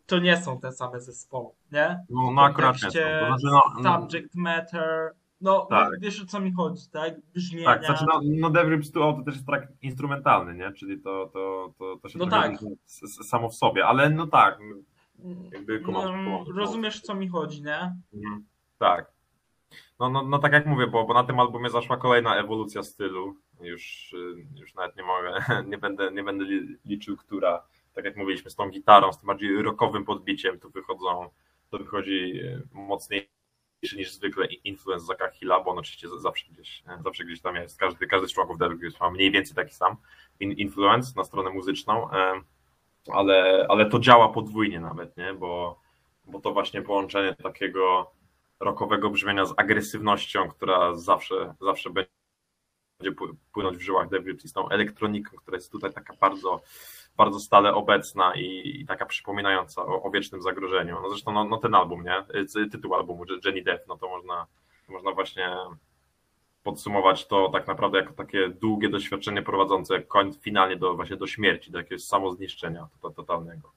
[0.06, 2.04] to nie są te same zespoły, nie?
[2.10, 2.88] No, no akurat nie są.
[2.90, 5.88] To znaczy, no, no, Subject matter, no Tak.
[6.00, 7.14] wiesz o co mi chodzi, tak?
[7.34, 7.66] Brzmienia.
[7.66, 10.72] tak, znaczy no, no Death Grips 2 to też jest track instrumentalny, nie?
[10.72, 12.52] Czyli to, to, to, to się No tak.
[13.28, 14.58] samo w sobie, ale no tak,
[15.52, 17.94] jakby kumam, no, kumam, rozumiesz co mi chodzi, nie?
[18.14, 18.44] Mhm.
[18.78, 19.12] Tak.
[19.98, 23.36] No, no, no tak jak mówię, bo, bo na tym albumie zaszła kolejna ewolucja stylu.
[23.60, 27.62] Już, y, już nawet nie mogę, nie będę, nie będę li- liczył, która,
[27.94, 31.28] tak jak mówiliśmy, z tą gitarą, z tym bardziej rockowym podbiciem, tu wychodzą,
[31.70, 33.28] to wychodzi y, mocniejszy
[33.96, 37.78] niż zwykle influence Zaka Hilla, bo on oczywiście zawsze gdzieś, e, zawsze gdzieś tam jest.
[37.78, 39.96] Każdy, każdy z członków Devil Grips ma mniej więcej taki sam
[40.40, 42.10] in- influence na stronę muzyczną,
[43.12, 45.34] ale, ale to działa podwójnie nawet, nie?
[45.34, 45.80] Bo,
[46.26, 48.10] bo to właśnie połączenie takiego
[48.60, 52.10] rockowego brzmienia z agresywnością, która zawsze, zawsze będzie
[53.04, 56.60] pły- płynąć w żyłach Grips i z tą elektroniką, która jest tutaj taka bardzo,
[57.16, 60.98] bardzo stale obecna i, i taka przypominająca o, o wiecznym zagrożeniu.
[61.02, 62.24] No zresztą no, no ten album, nie?
[62.70, 64.46] Tytuł albumu, Je- Jenny Death, no to można,
[64.88, 65.56] można właśnie
[66.62, 71.70] podsumować to tak naprawdę jako takie długie doświadczenie prowadzące koń, finalnie do, właśnie do śmierci,
[71.70, 73.72] do jakiegoś samozniszczenia to, totalnego.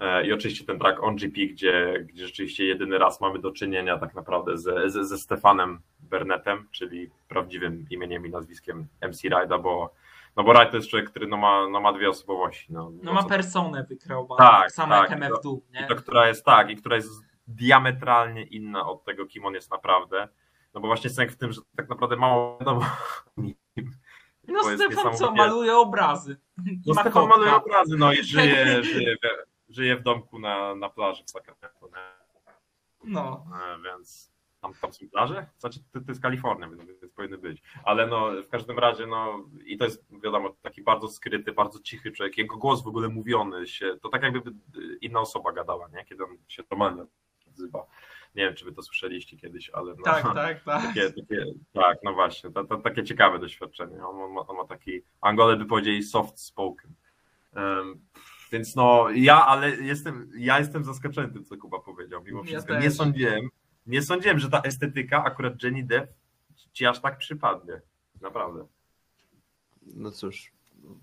[0.00, 3.98] E, I oczywiście ten track On GP, gdzie, gdzie rzeczywiście jedyny raz mamy do czynienia
[3.98, 9.94] tak naprawdę ze, ze, ze Stefanem Burnettem, czyli prawdziwym imieniem i nazwiskiem MC Rida, bo,
[10.36, 12.72] no bo Ride to jest człowiek, który no ma, no ma dwie osobowości.
[12.72, 15.86] No, No ma personę wykreowaną, Tak, tak samo tak, jak MF Doom, i nie?
[15.86, 17.10] to, która jest tak, i która jest
[17.48, 20.28] diametralnie inna od tego, kim on jest naprawdę.
[20.74, 22.86] No bo właśnie sęk w tym, że tak naprawdę mało wiadomo.
[24.48, 26.36] No Stefan co, maluje obrazy.
[26.86, 31.24] No Stefan maluje obrazy, no i żyje, żyje, w, żyje w domku na, na plaży
[31.24, 31.90] w Sacramento?
[33.04, 33.46] No.
[33.54, 35.46] E, więc tam, tam są plaże?
[35.58, 37.62] Znaczy, to, to jest Kalifornia, więc, więc powinny być.
[37.84, 42.12] Ale no, w każdym razie, no i to jest, wiadomo, taki bardzo skryty, bardzo cichy
[42.12, 42.38] człowiek.
[42.38, 44.52] Jego głos w ogóle mówiony się, to tak jakby
[45.00, 46.04] inna osoba gadała, nie?
[46.04, 47.04] Kiedy on się normalnie
[47.48, 47.86] odzywa.
[48.34, 50.82] Nie wiem, czy wy to słyszeliście kiedyś, ale no, Tak, tak, tak.
[50.82, 54.06] takie, takie, tak, no właśnie, to, to, takie ciekawe doświadczenie.
[54.06, 56.94] On, on, ma, on ma taki, Angole by powiedzieli soft spoken.
[57.56, 58.00] Um,
[58.52, 62.74] więc no, ja, ale jestem, ja jestem zaskoczony tym, co Kuba powiedział, mimo Ja wszystko.
[62.74, 62.84] też.
[62.84, 63.48] nie sądziłem,
[63.86, 66.12] nie sądziłem, że ta estetyka, akurat Jenny Depp,
[66.72, 67.80] ci aż tak przypadnie.
[68.20, 68.66] Naprawdę.
[69.94, 70.52] No cóż,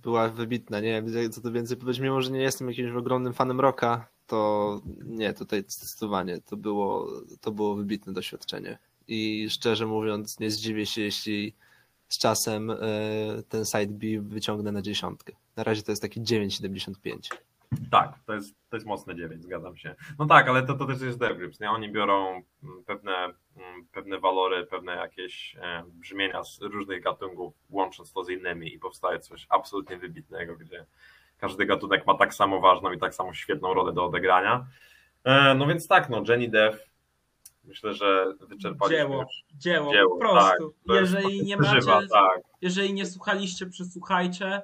[0.04, 3.60] była wybitna, nie wiem co tu więcej powiedzieć, mimo że nie jestem jakimś ogromnym fanem
[3.60, 7.08] rocka, to nie, tutaj zdecydowanie to było,
[7.42, 8.78] to było wybitne doświadczenie.
[9.08, 11.54] I szczerze mówiąc, nie zdziwię się, jeśli
[12.08, 12.78] z czasem e,
[13.50, 15.34] ten side B wyciągnę na dziesiątkę.
[15.56, 17.38] Na razie to jest taki 9,75.
[17.92, 19.96] Tak, to jest, to jest mocne 9, zgadzam się.
[20.20, 21.72] No tak, ale to, to też jest Dev Grips, nie?
[21.72, 23.16] Oni biorą mm, pewne,
[23.56, 28.80] mm, pewne walory, pewne jakieś e, brzmienia z różnych gatunków, łącząc to z innymi i
[28.80, 30.86] powstaje coś absolutnie wybitnego, gdzie
[31.38, 34.68] każdy gatunek ma tak samo ważną i tak samo świetną rolę do odegrania.
[35.24, 36.78] E, no więc tak, no Jenny Dev,
[37.64, 39.26] myślę, że wyczerpaliśmy Dzieło,
[39.56, 40.70] dzieło, dzieło, po prostu.
[40.70, 42.42] tak, to jest jeżeli nie żywa, macie, tak.
[42.62, 44.62] jeżeli nie słuchaliście, przesłuchajcie.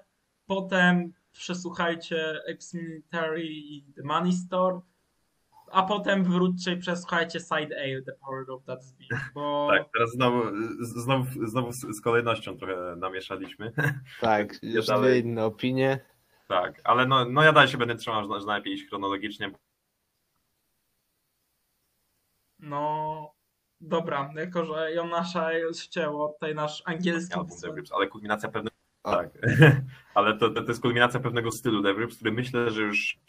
[0.47, 4.79] Potem przesłuchajcie Ex-Military i The Money Store.
[5.71, 10.11] A potem wróćcie i przesłuchajcie Side A, The Power of That Beat, bo Tak, teraz
[10.11, 10.43] znowu,
[10.79, 13.71] z- znowu, znowu z kolejnością trochę namieszaliśmy.
[14.21, 14.59] Tak,
[15.01, 15.99] dwie inne opinie.
[16.47, 19.51] Tak, ale no, no ja dalej się będę trzymał, że że najlepiej iść chronologicznie.
[22.59, 23.33] no
[23.81, 28.75] dobra, jako że Jonasza już chciało, tutaj nasz angielski Album Dev Grips, ale kulminacja pewnego.
[29.03, 29.29] Tak,
[30.15, 33.19] ale to, to, to jest kulminacja pewnego stylu Grips, który myślę, że już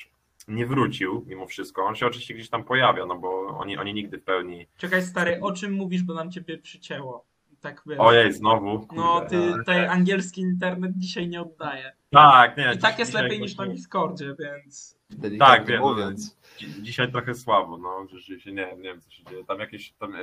[0.49, 1.85] nie wrócił mimo wszystko.
[1.85, 4.67] On się oczywiście gdzieś tam pojawia, no bo oni, oni nigdy w pełni.
[4.77, 7.27] Czekaj stary, o czym mówisz, bo nam ciebie przycięło.
[7.65, 7.99] Tak wiesz.
[8.01, 8.79] Ojej, znowu.
[8.79, 8.97] Kurde.
[8.97, 9.91] No, ty tutaj tak.
[9.91, 11.93] angielski internet dzisiaj nie oddaje.
[12.11, 12.73] Tak, nie.
[12.75, 14.99] I tak jest lepiej niż na Discordzie, więc.
[15.39, 15.81] Tak, wiem.
[15.81, 16.37] mówiąc.
[16.59, 19.45] Dzi- Dzisiaj trochę słabo, no rzeczywiście nie, nie wiem co się dzieje.
[19.45, 20.19] Tam jakieś, tam, e,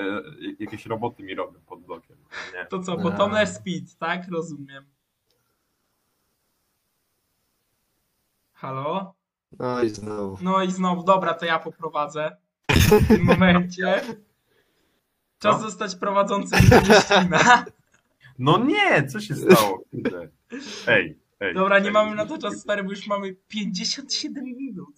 [0.59, 2.17] jakieś roboty mi robią pod blokiem.
[2.53, 2.65] Nie.
[2.65, 2.97] To co, A.
[2.97, 4.27] bottomless speed, tak?
[4.31, 4.85] Rozumiem.
[8.53, 9.13] Halo?
[9.59, 10.37] No i znowu.
[10.41, 12.37] No i znowu, dobra, to ja poprowadzę
[12.69, 14.01] w tym momencie.
[15.41, 15.69] Czas No.
[15.69, 17.65] zostać prowadzącym Justyna.
[18.39, 19.83] No nie, co się stało?
[20.87, 21.53] Ej, ej.
[21.53, 21.91] Dobra, nie ej.
[21.91, 24.95] mamy na to czasu, stary, bo już mamy 57 minut.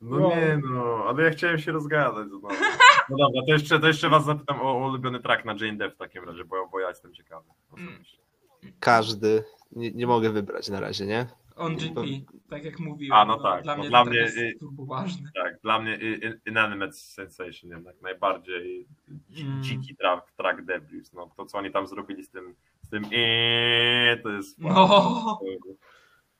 [0.00, 0.30] No Wow.
[0.30, 2.48] nie no, ale ja chciałem się rozgadać znowu.
[3.08, 5.94] No dobra, to jeszcze, to jeszcze was zapytam o, o ulubiony track na Jane Dev
[5.94, 7.44] w takim razie, bo, bo ja jestem ciekawy.
[7.70, 8.18] osobiście.
[8.80, 9.44] Każdy.
[9.72, 11.26] Nie, nie mogę wybrać na razie, nie?
[11.56, 12.00] On GP,
[12.50, 13.18] tak jak mówiłem.
[13.18, 15.30] A, no tak, Dla no mnie dla to mnie, jest y- turbo ważny.
[15.34, 15.98] Tak, dla mnie
[16.46, 18.86] Inanimate Sensation jednak najbardziej
[19.30, 19.62] dzi- Mm.
[19.62, 21.12] dziki track, track Debriefs.
[21.12, 25.40] No to co oni tam zrobili z tym, z tym eee, to jest No.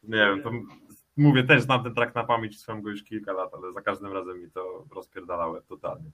[0.03, 0.51] Nie wiem, to
[1.17, 4.13] mówię, też znam ten track na pamięć, słucham go już kilka lat, ale za każdym
[4.13, 6.11] razem mi to rozpierdalałem totalnie.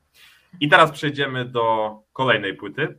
[0.61, 2.98] I teraz przejdziemy do kolejnej płyty.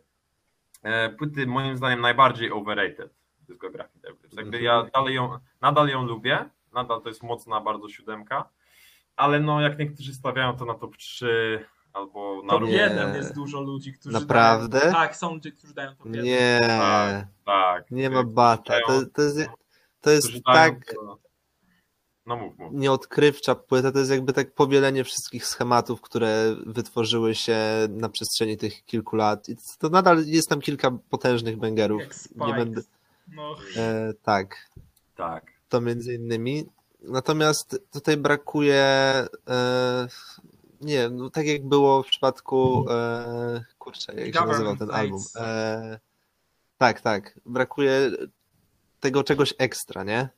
[0.83, 3.13] E, Płyty moim zdaniem najbardziej overrated
[3.47, 4.37] dyskografii Debriefs.
[4.37, 4.63] Jakby Mhm.
[4.63, 8.49] ja dalej ją, nadal ją lubię, nadal to jest mocna bardzo siódemka,
[9.15, 12.69] ale no jak niektórzy stawiają to na top 3 albo na Top.
[12.69, 14.79] 1 jest dużo ludzi, którzy Naprawdę?
[14.79, 16.23] Dają, tak, są ludzie, którzy dają top 1.
[16.23, 16.57] Nie.
[16.61, 17.91] Tak, tak.
[17.91, 18.73] Nie ma bata.
[18.87, 19.49] To, to jest,
[20.01, 20.41] to jest dają
[20.75, 21.19] tak to-
[22.25, 22.73] No mów, mów.
[22.73, 27.57] nieodkrywcza płyta, to jest jakby tak powielenie wszystkich schematów, które wytworzyły się
[27.89, 29.49] na przestrzeni tych kilku lat.
[29.49, 32.01] I to nadal jest tam kilka potężnych bangerów.
[32.01, 32.81] Jak Nie będę.
[33.35, 34.69] No, E, tak,
[35.15, 35.51] Tak.
[35.69, 36.65] to między innymi.
[37.01, 38.83] Natomiast tutaj brakuje.
[39.49, 40.07] E,
[40.81, 42.85] nie, no tak jak było w przypadku.
[42.89, 45.21] E, kurczę, jak się nazywał ten album?
[45.35, 45.99] E,
[46.77, 47.39] tak, tak.
[47.45, 48.11] Brakuje
[48.99, 50.29] tego czegoś ekstra, nie?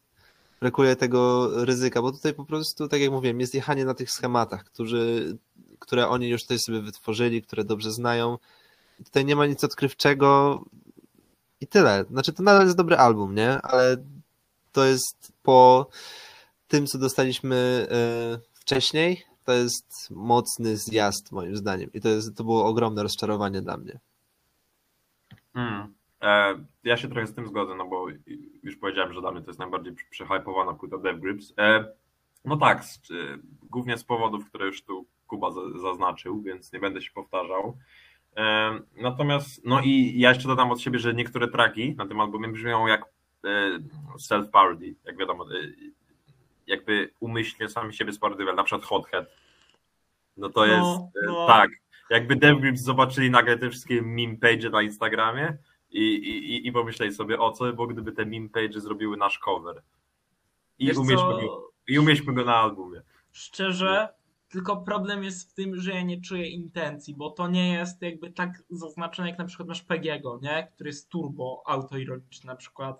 [0.59, 4.63] Brakuje tego ryzyka, bo tutaj po prostu, tak jak mówiłem, jest jechanie na tych schematach,
[4.63, 5.37] którzy,
[5.79, 8.37] które oni już tutaj sobie wytworzyli, które dobrze znają.
[9.05, 10.61] Tutaj nie ma nic odkrywczego
[11.65, 12.05] i tyle.
[12.11, 13.61] Znaczy, to nadal jest dobry album, nie?
[13.61, 13.97] Ale
[14.71, 15.89] to jest po
[16.67, 21.89] tym, co dostaliśmy e, wcześniej, to jest mocny zjazd, moim zdaniem.
[21.93, 23.99] I to, jest, to było ogromne rozczarowanie dla mnie.
[25.55, 25.93] Mm.
[26.21, 28.07] E, ja się trochę z tym zgodzę, no bo
[28.63, 31.53] już powiedziałem, że dla mnie to jest najbardziej przehypowana płyta Dev Grips.
[31.57, 31.85] E,
[32.45, 33.13] no tak, z, e,
[33.63, 37.77] głównie z powodów, które już tu Kuba za, zaznaczył, więc nie będę się powtarzał.
[38.97, 42.87] Natomiast, no i ja jeszcze dodam od siebie, że niektóre traki na tym albumie brzmią
[42.87, 43.05] jak
[43.45, 43.79] e,
[44.19, 45.57] self-parody, jak wiadomo, e,
[46.67, 49.25] jakby umyślnie sami siebie sparodywali, na przykład Hothead.
[50.37, 51.47] No to No, jest, e, no.
[51.47, 51.69] tak,
[52.09, 55.57] jakby Dev Grips zobaczyli nagle te wszystkie meme page na Instagramie
[55.91, 59.81] i, i, i pomyśleli sobie, o co było, gdyby te meme page zrobiły nasz cover.
[60.79, 63.01] I wiesz umieśćmy, co, go, I umieśćmy go na albumie.
[63.31, 64.09] szczerze,
[64.55, 68.31] tylko problem jest w tym, że ja nie czuję intencji, bo to nie jest jakby
[68.31, 70.67] tak zaznaczone jak na przykład masz Pegiego, nie?
[70.75, 72.99] Który jest turbo autoironiczny na przykład.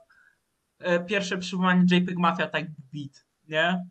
[0.79, 3.85] E, Pierwsze przywołanie JPEG Mafia tak beat, nie?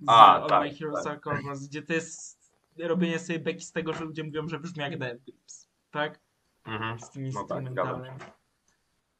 [0.00, 1.12] Z A, All tak, My Heroes tak.
[1.12, 4.82] Are Corners, gdzie to jest robienie sobie beki z tego, że ludzie mówią, że brzmi
[4.82, 6.20] jak Dead Grips, tak?
[6.66, 7.00] Mhm.
[7.00, 8.00] z tymi No tak, instrumentami.
[8.00, 8.32] zgadzam się.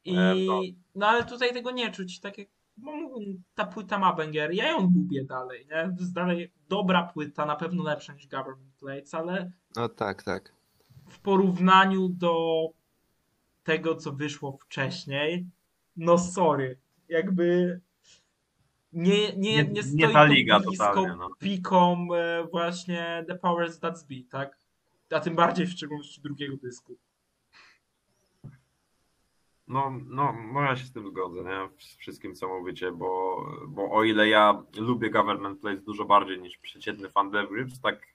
[0.05, 0.61] I, E, no.
[0.95, 2.47] no ale tutaj tego nie czuć, tak jak
[2.77, 3.25] no, mówię,
[3.55, 5.83] ta płyta ma banger, ja ją lubię dalej, nie?
[5.95, 10.53] To jest dalej dobra płyta, na pewno lepsza niż Government Plates, ale No tak, tak.
[11.09, 12.65] w porównaniu do
[13.63, 15.45] tego, co wyszło wcześniej,
[15.97, 16.77] no sorry,
[17.09, 17.79] jakby
[18.93, 21.29] Nie, nie, Nie- nie, nie stoi ta to liga blisko totalnie, no.
[21.39, 24.57] pikom e, właśnie The Powers That Be, tak?
[25.11, 26.97] A tym bardziej w szczególności drugiego dysku.
[29.67, 31.69] No, no, no ja się z tym zgodzę, nie?
[31.79, 36.57] Z wszystkim, co mówicie, bo, bo o ile ja lubię Government Place dużo bardziej niż
[36.57, 38.07] przeciętny fan Death Grips, tak,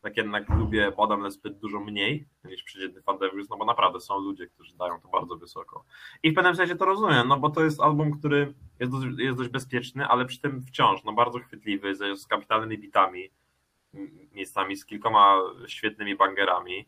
[0.00, 4.00] tak jednak lubię Bottomless Pit dużo mniej niż przeciętny fan Death Grips, no bo naprawdę
[4.00, 5.84] są ludzie, którzy dają to bardzo wysoko.
[6.22, 9.38] I w pewnym sensie to rozumiem, no bo to jest album, który jest dość, jest
[9.38, 13.30] dość bezpieczny, ale przy tym wciąż, no bardzo chwytliwy, z, z kapitalnymi bitami,
[14.32, 16.86] miejscami z kilkoma świetnymi bangerami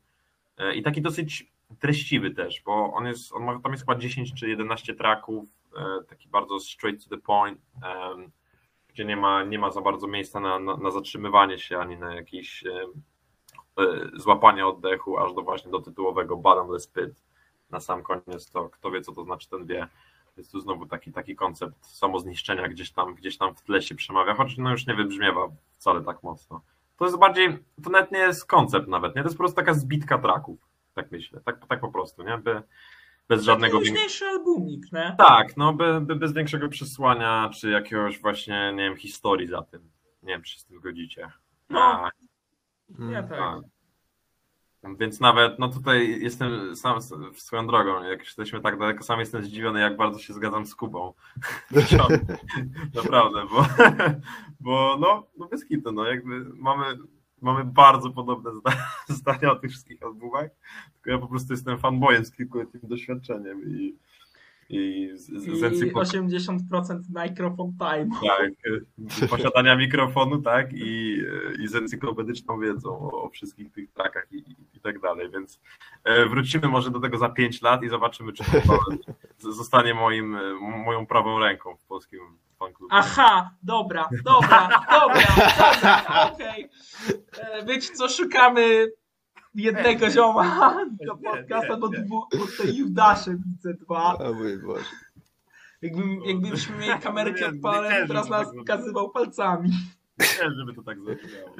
[0.57, 4.35] E, i taki dosyć treściwy też, bo on jest, on ma, tam jest chyba 10
[4.35, 5.45] czy 11 tracków,
[5.77, 7.61] e, taki bardzo straight to the point,
[8.89, 12.15] gdzie nie ma, nie ma za bardzo miejsca na, na, na zatrzymywanie się ani na
[12.15, 13.03] jakieś em,
[13.79, 17.23] e, złapanie oddechu, aż do właśnie do tytułowego Bottomless Pit
[17.71, 19.89] na sam koniec, to kto wie co to znaczy, ten wie.
[20.37, 24.35] Jest tu znowu taki, taki koncept samozniszczenia gdzieś tam, gdzieś tam w tle się przemawia,
[24.35, 25.49] choć no już nie wybrzmiewa
[25.79, 26.61] wcale tak mocno.
[26.97, 29.23] To jest bardziej, to nawet nie jest koncept nawet, nie?
[29.23, 30.59] To jest po prostu taka zbitka traków,
[30.95, 32.39] tak myślę, tak, tak po prostu, nie?
[32.39, 32.63] By,
[33.29, 35.15] bez żadnego luźniejszy albumik, nie?
[35.19, 39.91] Tak, no by, by bez większego przesłania, czy jakiegoś właśnie, nie wiem, historii za tym.
[40.23, 41.31] Nie wiem, czy się z tym zgodzicie.
[41.71, 41.81] No.
[41.81, 42.11] A.
[43.11, 43.41] Ja tak.
[43.41, 43.61] a.
[44.99, 46.99] Więc nawet, no tutaj jestem sam
[47.35, 51.13] swoją drogą, jak jesteśmy tak daleko, sam jestem zdziwiony, jak bardzo się zgadzam z Kubą.
[52.95, 53.67] Naprawdę, bo,
[54.61, 56.85] bo no, no bez hitu, no jakby mamy,
[57.43, 58.71] mamy bardzo podobne zda,
[59.19, 60.51] zdania o tych wszystkich albumach,
[60.95, 63.97] tylko ja po prostu jestem fanboyem z kilkuletnim doświadczeniem i,
[64.73, 66.29] i z, I encyklopedią.
[66.29, 68.09] 80% microphone time.
[68.23, 68.51] Tak,
[69.23, 71.23] y, posiadania mikrofonu, tak, i,
[71.61, 74.37] i z encyklopedyczną wiedzą o, o wszystkich tych trakach i,
[74.75, 75.61] i, tak dalej, więc
[76.05, 78.45] e, wrócimy może do tego za 5 lat i zobaczymy, czy
[79.39, 80.55] to zostanie moim, e,
[80.85, 82.21] moją prawą ręką w polskim
[82.59, 82.95] fanklubie.
[82.95, 86.69] Aha, dobra, dobra, dobra, dobra, okej.
[87.39, 88.89] E, Wiecie co, szukamy
[89.55, 90.77] jednego zioma
[91.07, 91.99] do Nie, podcasta, nie, bo nie.
[91.99, 94.19] dwóch, bo te Judasze widzę dwa.
[94.19, 94.85] O mój Boże.
[95.83, 99.71] Jakbym, jakbyśmy mieli No nie, nie to teraz nas tak wskazywał palcami.
[100.19, 101.57] Nie, żeby to tak zabrzmiało.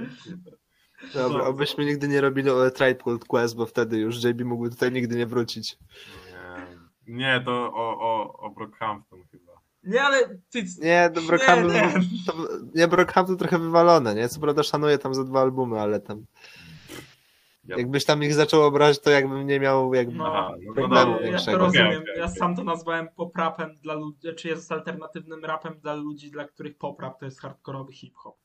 [1.15, 1.47] Dobra, Co?
[1.49, 5.27] obyśmy nigdy nie robili o Tripold Quest, bo wtedy już JB mógłby tutaj nigdy nie
[5.27, 5.79] wrócić.
[7.07, 9.53] Nie, nie to o, o, o Brockhampton chyba.
[9.85, 10.65] Nie, ale ty...
[10.81, 11.93] Nie, do Brockhampton, nie.
[12.27, 12.35] to,
[12.75, 14.29] nie, Brockhampton trochę wywalone, nie?
[14.29, 16.25] Co prawda szanuję tam za dwa albumy, ale tam,
[17.65, 20.17] Ja- jakbyś tam ich zaczął obrażać, to jakbym nie miał jakby...
[20.17, 21.13] No, Aha, no problemu dobra.
[21.13, 21.59] ja to większego.
[21.59, 22.03] rozumiem.
[22.17, 26.79] Ja sam to nazwałem pop-rapem dla ludzi, czy jest alternatywnym rapem dla ludzi, dla których
[26.79, 28.37] pop-rap to jest hardkorowy hip-hop.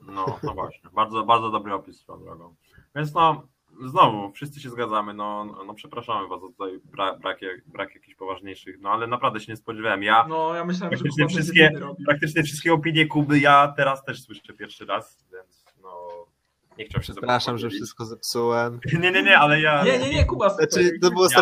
[0.00, 0.90] No, no właśnie.
[0.92, 2.54] Bardzo, bardzo dobry opis swoją drogą.
[2.94, 3.48] Więc no,
[3.80, 5.14] znowu, wszyscy się zgadzamy.
[5.14, 9.40] No, no, no przepraszamy was za tutaj brak, brak, brak jakichś poważniejszych, no ale naprawdę
[9.40, 10.02] się nie spodziewałem.
[10.02, 11.70] Ja No, ja myślałem, że praktycznie będzie wszystkie,
[12.06, 15.55] praktycznie wszystkie opinie Kuby ja teraz też słyszę pierwszy raz, więc no,
[16.78, 18.80] nie chciał się Przepraszam, że wszystko zepsułem.
[19.02, 19.84] Nie, nie, nie, ale ja...
[19.84, 20.50] Nie, nie, nie, Kuba.
[20.50, 21.38] Znaczy, to było Ja-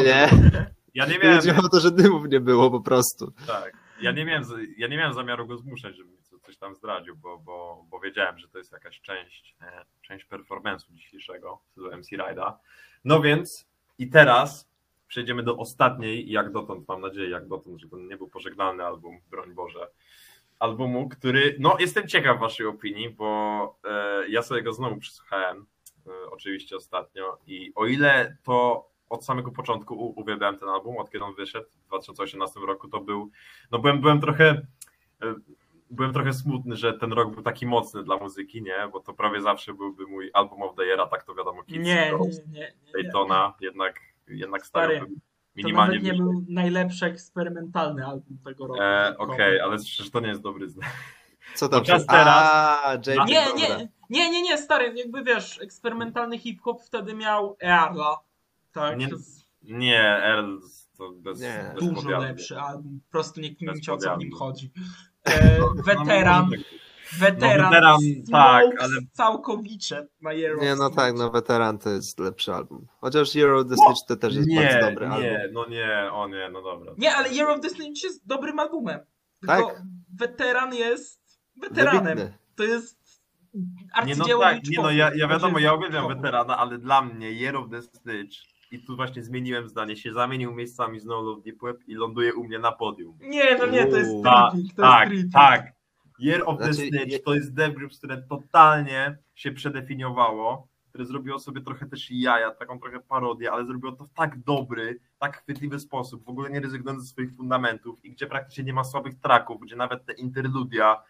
[0.00, 0.04] nie,
[0.42, 0.70] nie?
[0.94, 3.32] Ja nie miałem, chodziło o to, że dymów nie było po prostu.
[3.46, 6.10] tak, ja nie miałem, z- ja nie miałem zamiaru go zmuszać, żeby
[6.42, 10.92] coś tam zdradził, bo, bo, bo wiedziałem, że to jest jakaś część, e, część performance'u
[10.92, 12.52] dzisiejszego, stylu MC Ride'a.
[13.04, 13.66] No więc
[13.98, 14.68] i teraz
[15.08, 18.84] przejdziemy do ostatniej, i jak dotąd, mam nadzieję, jak dotąd, że to nie był pożegnalny
[18.84, 19.88] album, broń Boże,
[20.60, 25.66] albumu, który, no jestem ciekaw waszej opinii, bo e, ja sobie go znowu przysłuchałem,
[26.06, 31.10] e, oczywiście ostatnio i o ile to od samego początku u- uwielbiałem ten album, od
[31.10, 33.30] kiedy on wyszedł w 2018 roku, to był,
[33.70, 34.66] no byłem, byłem trochę
[35.22, 35.34] e,
[35.92, 39.40] byłem trochę smutny, że ten rok był taki mocny dla muzyki, nie, bo to prawie
[39.40, 42.38] zawsze byłby mój album of the year, a tak to wiadomo, Kids Nie, nie, Girls,
[42.46, 42.92] nie, nie, nie.
[43.02, 45.00] Daytona, jednak, jednak Stary,
[45.52, 48.80] stawiałbym To minimalnie nawet nie był najlepszy eksperymentalny album tego roku.
[48.82, 50.88] E, Okej, ale przecież to nie jest dobry znak.
[51.54, 51.84] Co tam?
[51.84, 52.96] Teraz- A,
[53.26, 58.18] Nie, nie, nie, nie, nie, stary, jakby wiesz, eksperymentalny hip-hop wtedy miał Earla.
[58.72, 59.08] Tak, Nie,
[59.62, 60.58] Nie, Earl
[60.98, 61.70] to bez, Nie.
[61.74, 63.00] bez dużo lepszy album.
[63.06, 64.72] Po prostu nie kmincie o co w nim chodzi.
[65.24, 66.50] E, weteran.
[67.18, 67.98] Weteran, No, weteran,
[68.32, 72.86] tak, ale- całkowicie na Year Nie, no tak, no Weteran to jest lepszy album.
[73.00, 75.22] Chociaż Euro the Snitch to też jest Nie, bardzo dobry album.
[75.22, 76.92] nie, no nie, o nie, no dobra.
[76.98, 79.00] Nie, ale Year of the Snitch jest dobrym albumem.
[79.40, 79.82] Tylko Tak?
[80.18, 82.18] weteran jest weteranem.
[82.18, 82.38] Wybitny.
[82.56, 83.00] To jest
[84.06, 87.56] Nie, no tak, nie, no ja, ja wiadomo, ja uwielbiam weterana, ale dla mnie Year
[87.56, 88.36] of the Snitch
[88.72, 92.34] i tu właśnie zmieniłem zdanie, się zamienił miejscami z No Love Deep Web i ląduje
[92.34, 93.18] u mnie na podium.
[93.20, 94.22] Nie, no nie, to jest Uuu.
[94.24, 95.32] Tak, tripping, to tak, jest tripping.
[95.34, 95.72] tak.
[96.20, 101.04] Year of the Znaczy, Snitch je- to jest Dev Groups, które totalnie się przedefiniowało które
[101.06, 105.42] zrobiło sobie trochę też jaja, taką trochę parodię, ale zrobiło to w tak dobry, tak
[105.42, 109.14] chwytliwy sposób, w ogóle nie rezygnując ze swoich fundamentów i gdzie praktycznie nie ma słabych
[109.14, 111.02] traków, gdzie nawet te interludia,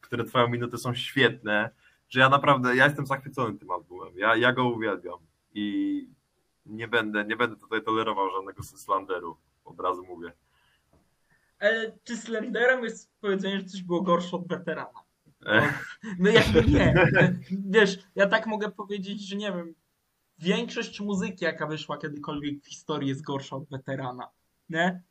[0.00, 1.70] które trwają minuty są świetne,
[2.08, 5.18] że ja naprawdę, ja jestem zachwycony tym albumem, ja, ja go uwielbiam
[5.54, 6.08] i
[6.66, 10.32] nie będę, nie będę tutaj tolerował żadnego slanderu, od razu mówię.
[11.60, 15.00] Ale czy Slenderem jest powiedzenie, że coś było gorsze od weterana?
[15.46, 15.72] E,
[16.18, 16.94] No jakby nie.
[17.66, 19.74] Wiesz, ja tak mogę powiedzieć, że nie wiem,
[20.38, 24.28] większość muzyki, jaka wyszła kiedykolwiek w historii jest gorsza od weterana.
[24.68, 25.02] Nie?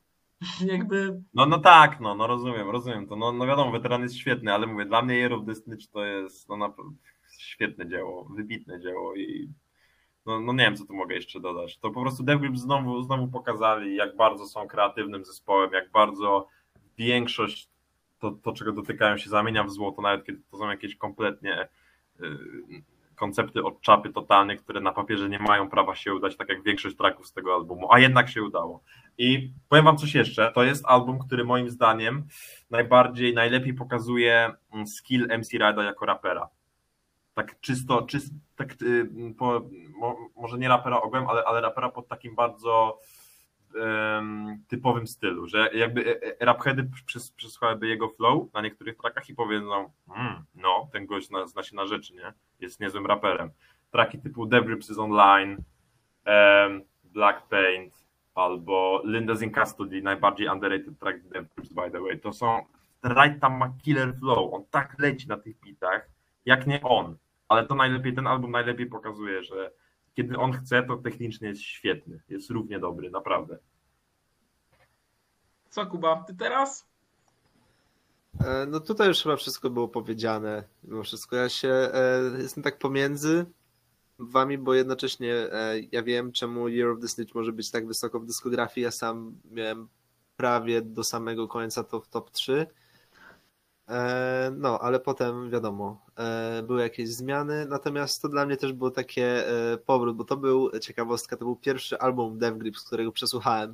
[0.74, 3.16] Jakby No, no tak, no, no rozumiem, rozumiem to.
[3.16, 5.46] No, no wiadomo, weteran jest świetny, ale mówię, dla mnie Year of
[5.92, 6.98] to jest no, naprawdę
[7.40, 9.50] świetne dzieło, wybitne dzieło i
[10.28, 11.78] no, no nie wiem, co tu mogę jeszcze dodać.
[11.78, 16.48] To po prostu Death Grips znowu, znowu pokazali, jak bardzo są kreatywnym zespołem, jak bardzo
[16.98, 17.70] większość
[18.20, 21.68] to, to, czego dotykają się zamienia w złoto, nawet kiedy to są jakieś kompletnie
[22.22, 22.28] y,
[23.16, 26.98] koncepty od czapy totalnie, które na papierze nie mają prawa się udać, tak jak większość
[26.98, 28.84] traków z tego albumu, a jednak się udało.
[29.18, 32.28] I powiem wam coś jeszcze, to jest album, który moim zdaniem
[32.70, 36.50] najbardziej, najlepiej pokazuje mm, skill MC Rida jako rapera.
[37.38, 39.62] Tak czysto, czysto tak, y, po,
[39.96, 43.00] mo, może nie rapera ogółem, ale, ale rapera pod takim bardzo
[44.68, 49.36] typowym stylu, że jakby e, e, rapheady przys, przysłałyby jego flow na niektórych trackach i
[49.36, 52.34] powiedzą, mm, no, ten gość zna, zna się na rzeczy, nie?
[52.60, 53.52] Jest niezłym raperem.
[53.92, 55.58] Traki typu Dev Grips is Online,
[56.26, 62.20] em, Black Paint, albo Linda's in Custody, najbardziej underrated track Dev Grips, by the way.
[62.20, 62.66] To są,
[63.04, 66.10] Right tam ma killer flow, on tak leci na tych bitach,
[66.46, 67.18] jak nie on.
[67.48, 69.72] Ale to najlepiej, ten album najlepiej pokazuje, że
[70.16, 73.58] kiedy on chce, to technicznie jest świetny, jest równie dobry, naprawdę.
[75.70, 76.88] co Kuba, ty teraz?
[78.40, 80.64] E, No tutaj już chyba wszystko było powiedziane.
[80.84, 83.46] Mimo wszystko ja się e, jestem tak pomiędzy
[84.20, 88.20] wami, bo jednocześnie e, ja wiem, czemu Year of the Snitch może być tak wysoko
[88.20, 88.84] w dyskografii.
[88.84, 89.88] Ja sam miałem
[90.38, 92.68] prawie do samego końca to w top 3.
[93.90, 98.92] E, No, ale potem wiadomo, e, były jakieś zmiany, natomiast to dla mnie też było
[98.92, 103.74] takie e, powrót, bo to był, ciekawostka, to był pierwszy album Dev Grips, którego przesłuchałem.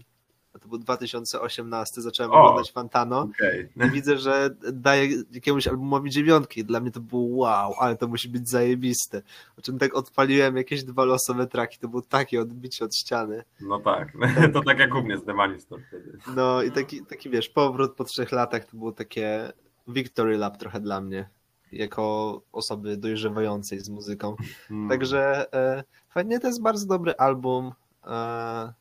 [0.62, 2.36] To był 2018, zacząłem O!
[2.36, 3.20] oglądać Fantano.
[3.22, 3.70] Okej.
[3.88, 6.66] I widzę, że daje jakiemuś albumowi dziewiątki.
[6.66, 9.22] Dla mnie to było wow, ale to musi być zajebiste.
[9.56, 13.44] Po czym tak odpaliłem jakieś dwa losowe traki, to było takie odbicie od ściany.
[13.62, 14.14] No tak,
[14.54, 16.18] to tak jak u mnie z Demanistą wtedy.
[16.36, 19.54] No i taki, taki wiesz, powrót po trzech latach to było takie
[19.88, 21.30] victory lap trochę dla mnie,
[21.72, 24.36] jako osoby dojrzewającej z muzyką.
[24.68, 24.90] Hmm.
[24.90, 27.74] Także e, fajnie, to jest bardzo dobry album.
[28.06, 28.74] E,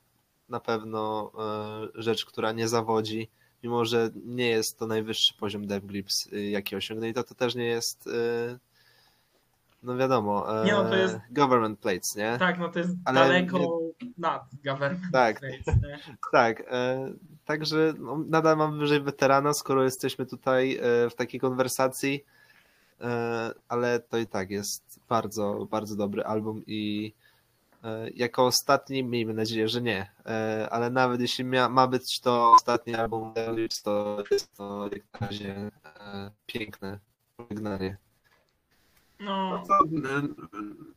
[0.49, 1.33] na pewno
[1.95, 3.29] e, rzecz, która nie zawodzi,
[3.63, 7.55] mimo że nie jest to najwyższy poziom Dev Grips, y, jaki osiągnęli, to to też
[7.55, 8.59] nie jest, e,
[9.83, 12.37] no wiadomo, e, Nie, no to jest- government plates, nie?
[12.39, 13.82] Tak, no to jest Ale daleko
[14.19, 15.13] nad government.
[15.13, 15.41] Tak,
[16.33, 16.63] tak.
[16.71, 17.13] E,
[17.45, 22.25] także no, nadal mam wyżej weterana, skoro jesteśmy tutaj e, w takiej konwersacji,
[23.01, 27.13] e, ale to i tak jest bardzo, bardzo dobry album i
[27.85, 32.53] e, jako ostatni, miejmy nadzieję, że nie, e, ale nawet jeśli mia, ma być to
[32.53, 33.35] ostatni album
[33.85, 36.99] to jest to jak na razie e, piękne
[37.37, 37.97] pożegnanie.
[39.25, 40.29] No, Co, y,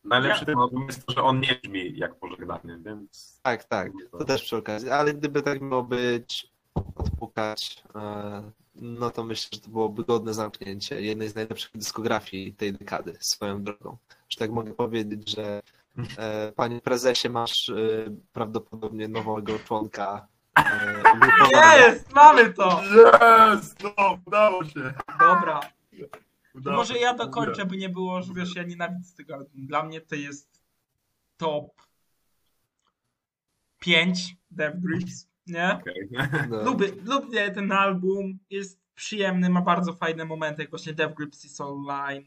[0.04, 3.92] najlepszy Ja- ten album jest to, że on nie brzmi jak pożegnanie, więc Tak, tak,
[4.12, 6.52] to też przy okazji, ale gdyby tak miało być,
[6.96, 8.44] odpukać, e,
[8.76, 13.64] no to myślę, że to byłoby godne zamknięcie jednej z najlepszych dyskografii tej dekady, swoją
[13.64, 13.98] drogą.
[14.30, 15.62] Że tak mogę powiedzieć, że
[16.18, 17.76] e, panie prezesie, masz e,
[18.34, 22.82] prawdopodobnie nowego członka e, jest, mamy to!
[22.84, 23.84] Jest!
[23.84, 24.94] No, udało się!
[25.20, 25.60] Dobra,
[26.12, 26.25] to
[26.56, 29.68] Udało może ja dokończę, by nie było, że wiesz, ja nienawidzę tego albumu.
[29.68, 30.64] Dla mnie to jest
[31.38, 31.82] top
[33.80, 35.74] 5 Dev Grips, nie?
[35.82, 36.10] Okej.
[36.50, 36.64] No.
[36.64, 41.62] Lubię, lubię ten album, jest przyjemny, ma bardzo fajne momenty, jak właśnie Dev Grips is
[41.62, 42.26] Online.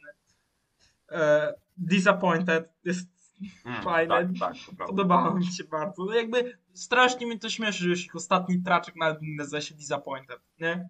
[1.11, 3.19] E, Disappointed jest
[3.65, 4.15] Mm, Fajne.
[4.39, 4.87] Tak, tak.
[4.87, 6.05] Podobało mi się bardzo.
[6.05, 10.41] No jakby strasznie mnie to śmieszy, że już ostatni traczek na albumie nazywa się Disappointed,
[10.61, 10.89] nie?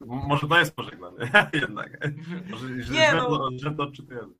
[0.00, 1.16] Może to jest pożegnanie,
[1.62, 1.98] jednak.
[2.50, 3.50] Może, że, Nie, że, no.
[3.76, 4.34] to, odczytujemy.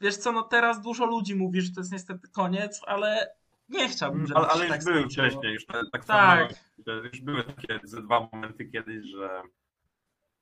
[0.00, 3.34] Wiesz co, no teraz dużo ludzi mówi, że to jest niestety koniec, ale
[3.68, 5.26] nie chciałbym, żeby Ale, ale już tak były skończyło.
[5.26, 6.52] wcześniej, już tak, tak Tak.
[6.86, 9.42] samo, już były takie ze dwa momenty kiedyś, że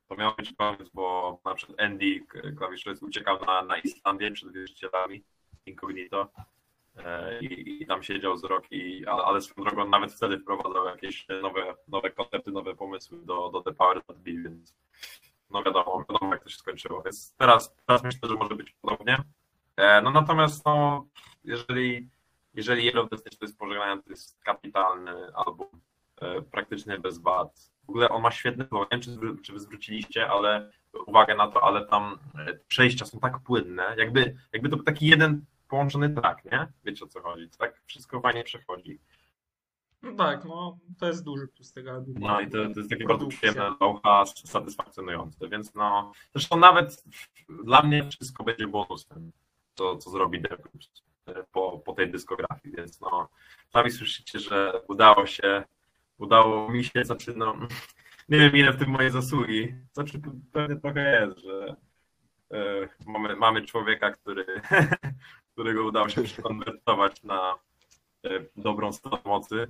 [0.07, 2.25] to miał być koniec, bo na przykład Andy,
[2.57, 5.23] klawiszowiec, uciekał na, na Islandię przed wierzycielami
[5.65, 6.31] incognito
[7.41, 8.63] i, i tam siedział z rok,
[9.07, 13.73] ale, swoją drogą nawet wtedy wprowadzał jakieś nowe, nowe koncepty, nowe pomysły do, do The
[13.73, 14.75] Power That Be, więc
[15.49, 19.17] no wiadomo, wiadomo jak to się skończyło, więc teraz, teraz myślę, że może być podobnie.
[19.77, 21.05] E, No natomiast no,
[21.43, 22.09] jeżeli,
[22.53, 25.67] jeżeli Yellow Destiny to jest pożegnanie, to jest kapitalny album,
[26.21, 27.71] e, praktycznie bez wad.
[27.85, 30.71] W ogóle on ma świetny flow, nie wiem czy, czy wy zwróciliście, ale
[31.05, 35.07] uwagę na to, ale tam e, przejścia są tak płynne, jakby, jakby to był taki
[35.07, 36.67] jeden połączony track, nie?
[36.83, 38.99] Wiecie o co chodzi, tak wszystko fajnie przechodzi.
[40.01, 42.27] No tak, no to jest duży plus tego albumu.
[42.27, 43.75] No i to, to jest takie bardzo przyjemne,
[44.45, 47.03] satysfakcjonujące, więc no, zresztą nawet
[47.63, 49.31] dla mnie wszystko będzie bonusem,
[49.75, 51.03] to co zrobi Dev Groups
[51.51, 53.29] po, po tej dyskografii, więc no,
[53.69, 55.63] sami słyszycie, że udało się,
[56.17, 57.55] udało mi się, znaczy no,
[58.29, 60.21] nie wiem ile w tym moje zasługi, znaczy
[60.51, 61.75] pewnie trochę jest, że
[62.51, 64.45] e, mamy, mamy człowieka, który,
[65.57, 67.55] którego udało się przekonwertować na
[68.23, 69.67] e, dobrą stronę mocy,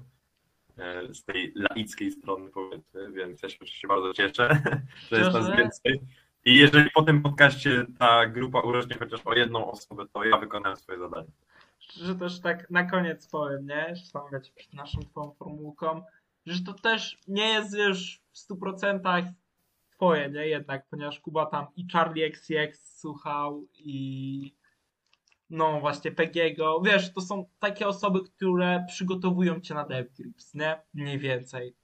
[0.77, 4.61] e, z tej laickiej strony powiedzmy, więc ja się oczywiście bardzo cieszę,
[5.11, 6.01] że jest nas więcej.
[6.45, 10.77] I jeżeli po tym podcaście ta grupa urośnie chociaż o jedną osobę, to ja wykonałem
[10.77, 11.27] swoje zadanie.
[11.79, 13.93] że też tak na koniec powiem, nie?
[14.31, 16.01] Wiecie, przed naszą twoją formułką,
[16.45, 19.33] że to też nie jest już w 100%
[19.91, 20.47] twoje, nie?
[20.47, 24.56] Jednak, ponieważ Kuba tam i Charlie XCX słuchał i
[25.49, 26.81] no właśnie Pegiego.
[26.85, 30.81] Wiesz, to są takie osoby, które przygotowują cię na Dev Grips, nie?
[30.93, 31.75] Mniej więcej.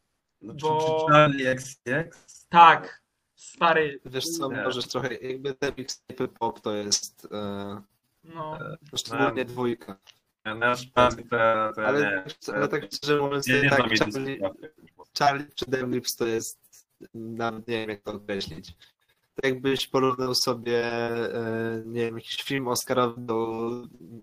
[0.41, 2.47] No, Bo- Charlie XCX?
[2.49, 3.03] Tak,
[3.35, 4.63] stary, Wiesz co, Nie.
[4.63, 7.81] możesz trochę, jakby mixtape pop to jest e,
[8.23, 8.59] no.
[8.95, 9.97] szczególnie dwójka.
[10.45, 11.23] Nasz pan to,
[11.75, 12.23] to Ale, nie.
[12.55, 14.39] ale tak szczerze mówiąc, nie, nie tak, Charlie.
[15.19, 16.59] Charlie czy Demlips to jest,
[17.13, 18.73] nawet nie wiem jak to określić.
[19.43, 20.85] Jakbyś porównał sobie,
[21.35, 23.69] e, nie wiem, jakiś film Oscarowy do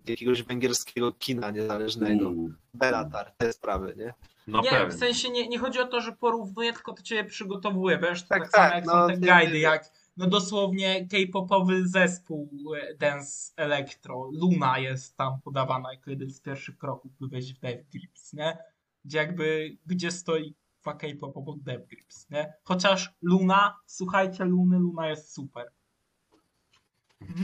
[0.07, 2.31] jakiegoś węgierskiego kina niezależnego.
[2.31, 2.51] Uuu.
[2.75, 4.15] Belatar, te sprawy, nie?
[4.47, 4.97] No Nie, pewnie.
[4.97, 8.29] w sensie nie, nie chodzi o to, że porównuję, tylko to ciebie przygotowuje, wiesz, to
[8.29, 12.95] Tak, tak, samo tak, jak no, są te guidy, jak no dosłownie k-popowy zespół e,
[12.95, 17.85] Dance Electro, Luna jest tam podawana jako jeden z pierwszych kroków, by wejść w Dev
[17.93, 18.59] Grips, nie?
[19.05, 22.53] Gdzie jakby, gdzie stoi fa k-pop obok Dev Grips, nie?
[22.65, 25.73] Chociaż Luna, słuchajcie Luny, Luna jest super.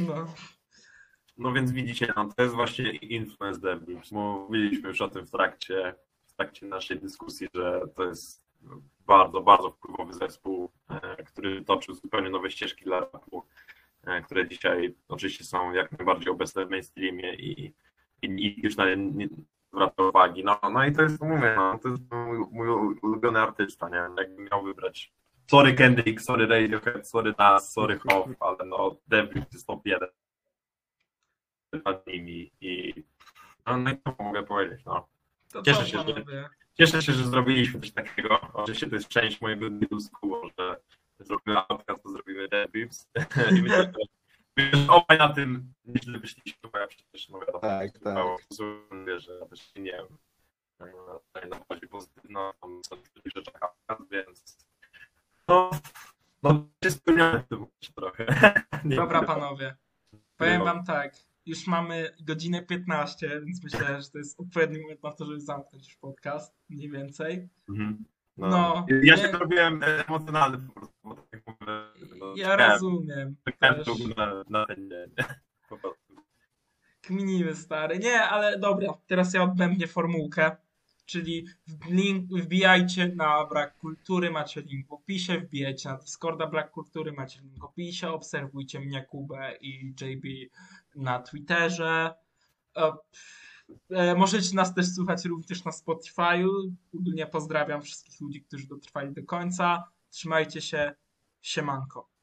[0.08, 0.26] No.
[1.38, 3.80] No więc widzicie, no, to jest właśnie influence dev.
[4.12, 5.94] Mówiliśmy już o tym w trakcie,
[6.26, 8.42] w trakcie naszej dyskusji, że to jest
[9.06, 13.42] bardzo, bardzo wpływowy zespół, e, który toczył zupełnie nowe ścieżki dla rapu,
[14.04, 17.72] e, które dzisiaj oczywiście są jak najbardziej obecne w mainstreamie i,
[18.22, 19.28] i, i już na nie
[19.76, 20.44] zwraca uwagi.
[20.44, 22.68] No, no i to jest, mówię, no, to jest mój, mój
[23.02, 23.96] ulubiony artysta, nie?
[24.18, 25.12] Jakbym miał wybrać
[25.50, 30.08] Sorry Kendrick, sorry Radiohead, sorry Nas, sorry Hoff, ale no Dev jest top 1
[31.84, 32.94] nad nimi i
[33.66, 35.08] no, no i co mogę powiedzieć, no.
[35.52, 36.48] To Cieszę co, się, że-?
[36.74, 38.40] Cieszę się, że zrobiliśmy coś takiego.
[38.52, 40.00] Oczywiście to jest część mojego dealu
[41.18, 43.08] że zrobimy podcast, to zrobimy debriefs.
[43.58, 43.92] I myślę, że
[44.56, 48.24] że obaj na tym nieźle wyszliśmy, bo ja przecież no wiadomo, Tak, tak.
[48.90, 50.06] mówię, że ja też nie wiem,
[50.80, 53.76] e, tutaj na bazie pozytywna, tam są w rzeczach
[54.10, 54.58] więc
[55.48, 55.70] no,
[56.42, 58.26] no jest spełnione w tym momencie trochę.
[58.84, 59.26] Nie Dobra wiem.
[59.26, 59.76] panowie,
[60.36, 61.14] powiem wam tak,
[61.46, 65.86] już mamy godzinę 15, więc myślę, że to jest odpowiedni moment na to, żeby zamknąć
[65.88, 67.48] już podcast, mniej więcej.
[67.68, 68.04] Mhm.
[68.36, 68.48] No.
[68.48, 71.72] No, ja nie- się robiłem emocjonalny po prostu, bo tak mówię,
[72.18, 73.36] no, Ja rozumiem.
[74.16, 75.10] na, na ten dzień.
[75.68, 76.14] Po prostu.
[77.00, 77.98] kminimy stary.
[77.98, 80.56] Nie, ale dobra, teraz ja odbębnię formułkę.
[81.06, 81.46] Czyli
[81.90, 87.40] link, wbijajcie na Brak Kultury, macie link w opisie, wbijajcie na Discorda Brak Kultury, macie
[87.40, 90.24] link w opisie, obserwujcie mnie, Kubę i JB
[90.94, 92.14] na Twitterze.
[93.90, 96.48] E, Możecie nas też słuchać również na Spotify'u.
[96.94, 99.84] Ogólnie pozdrawiam wszystkich ludzi, którzy dotrwali do końca.
[100.10, 100.94] Trzymajcie się.
[101.42, 102.15] Siemanko.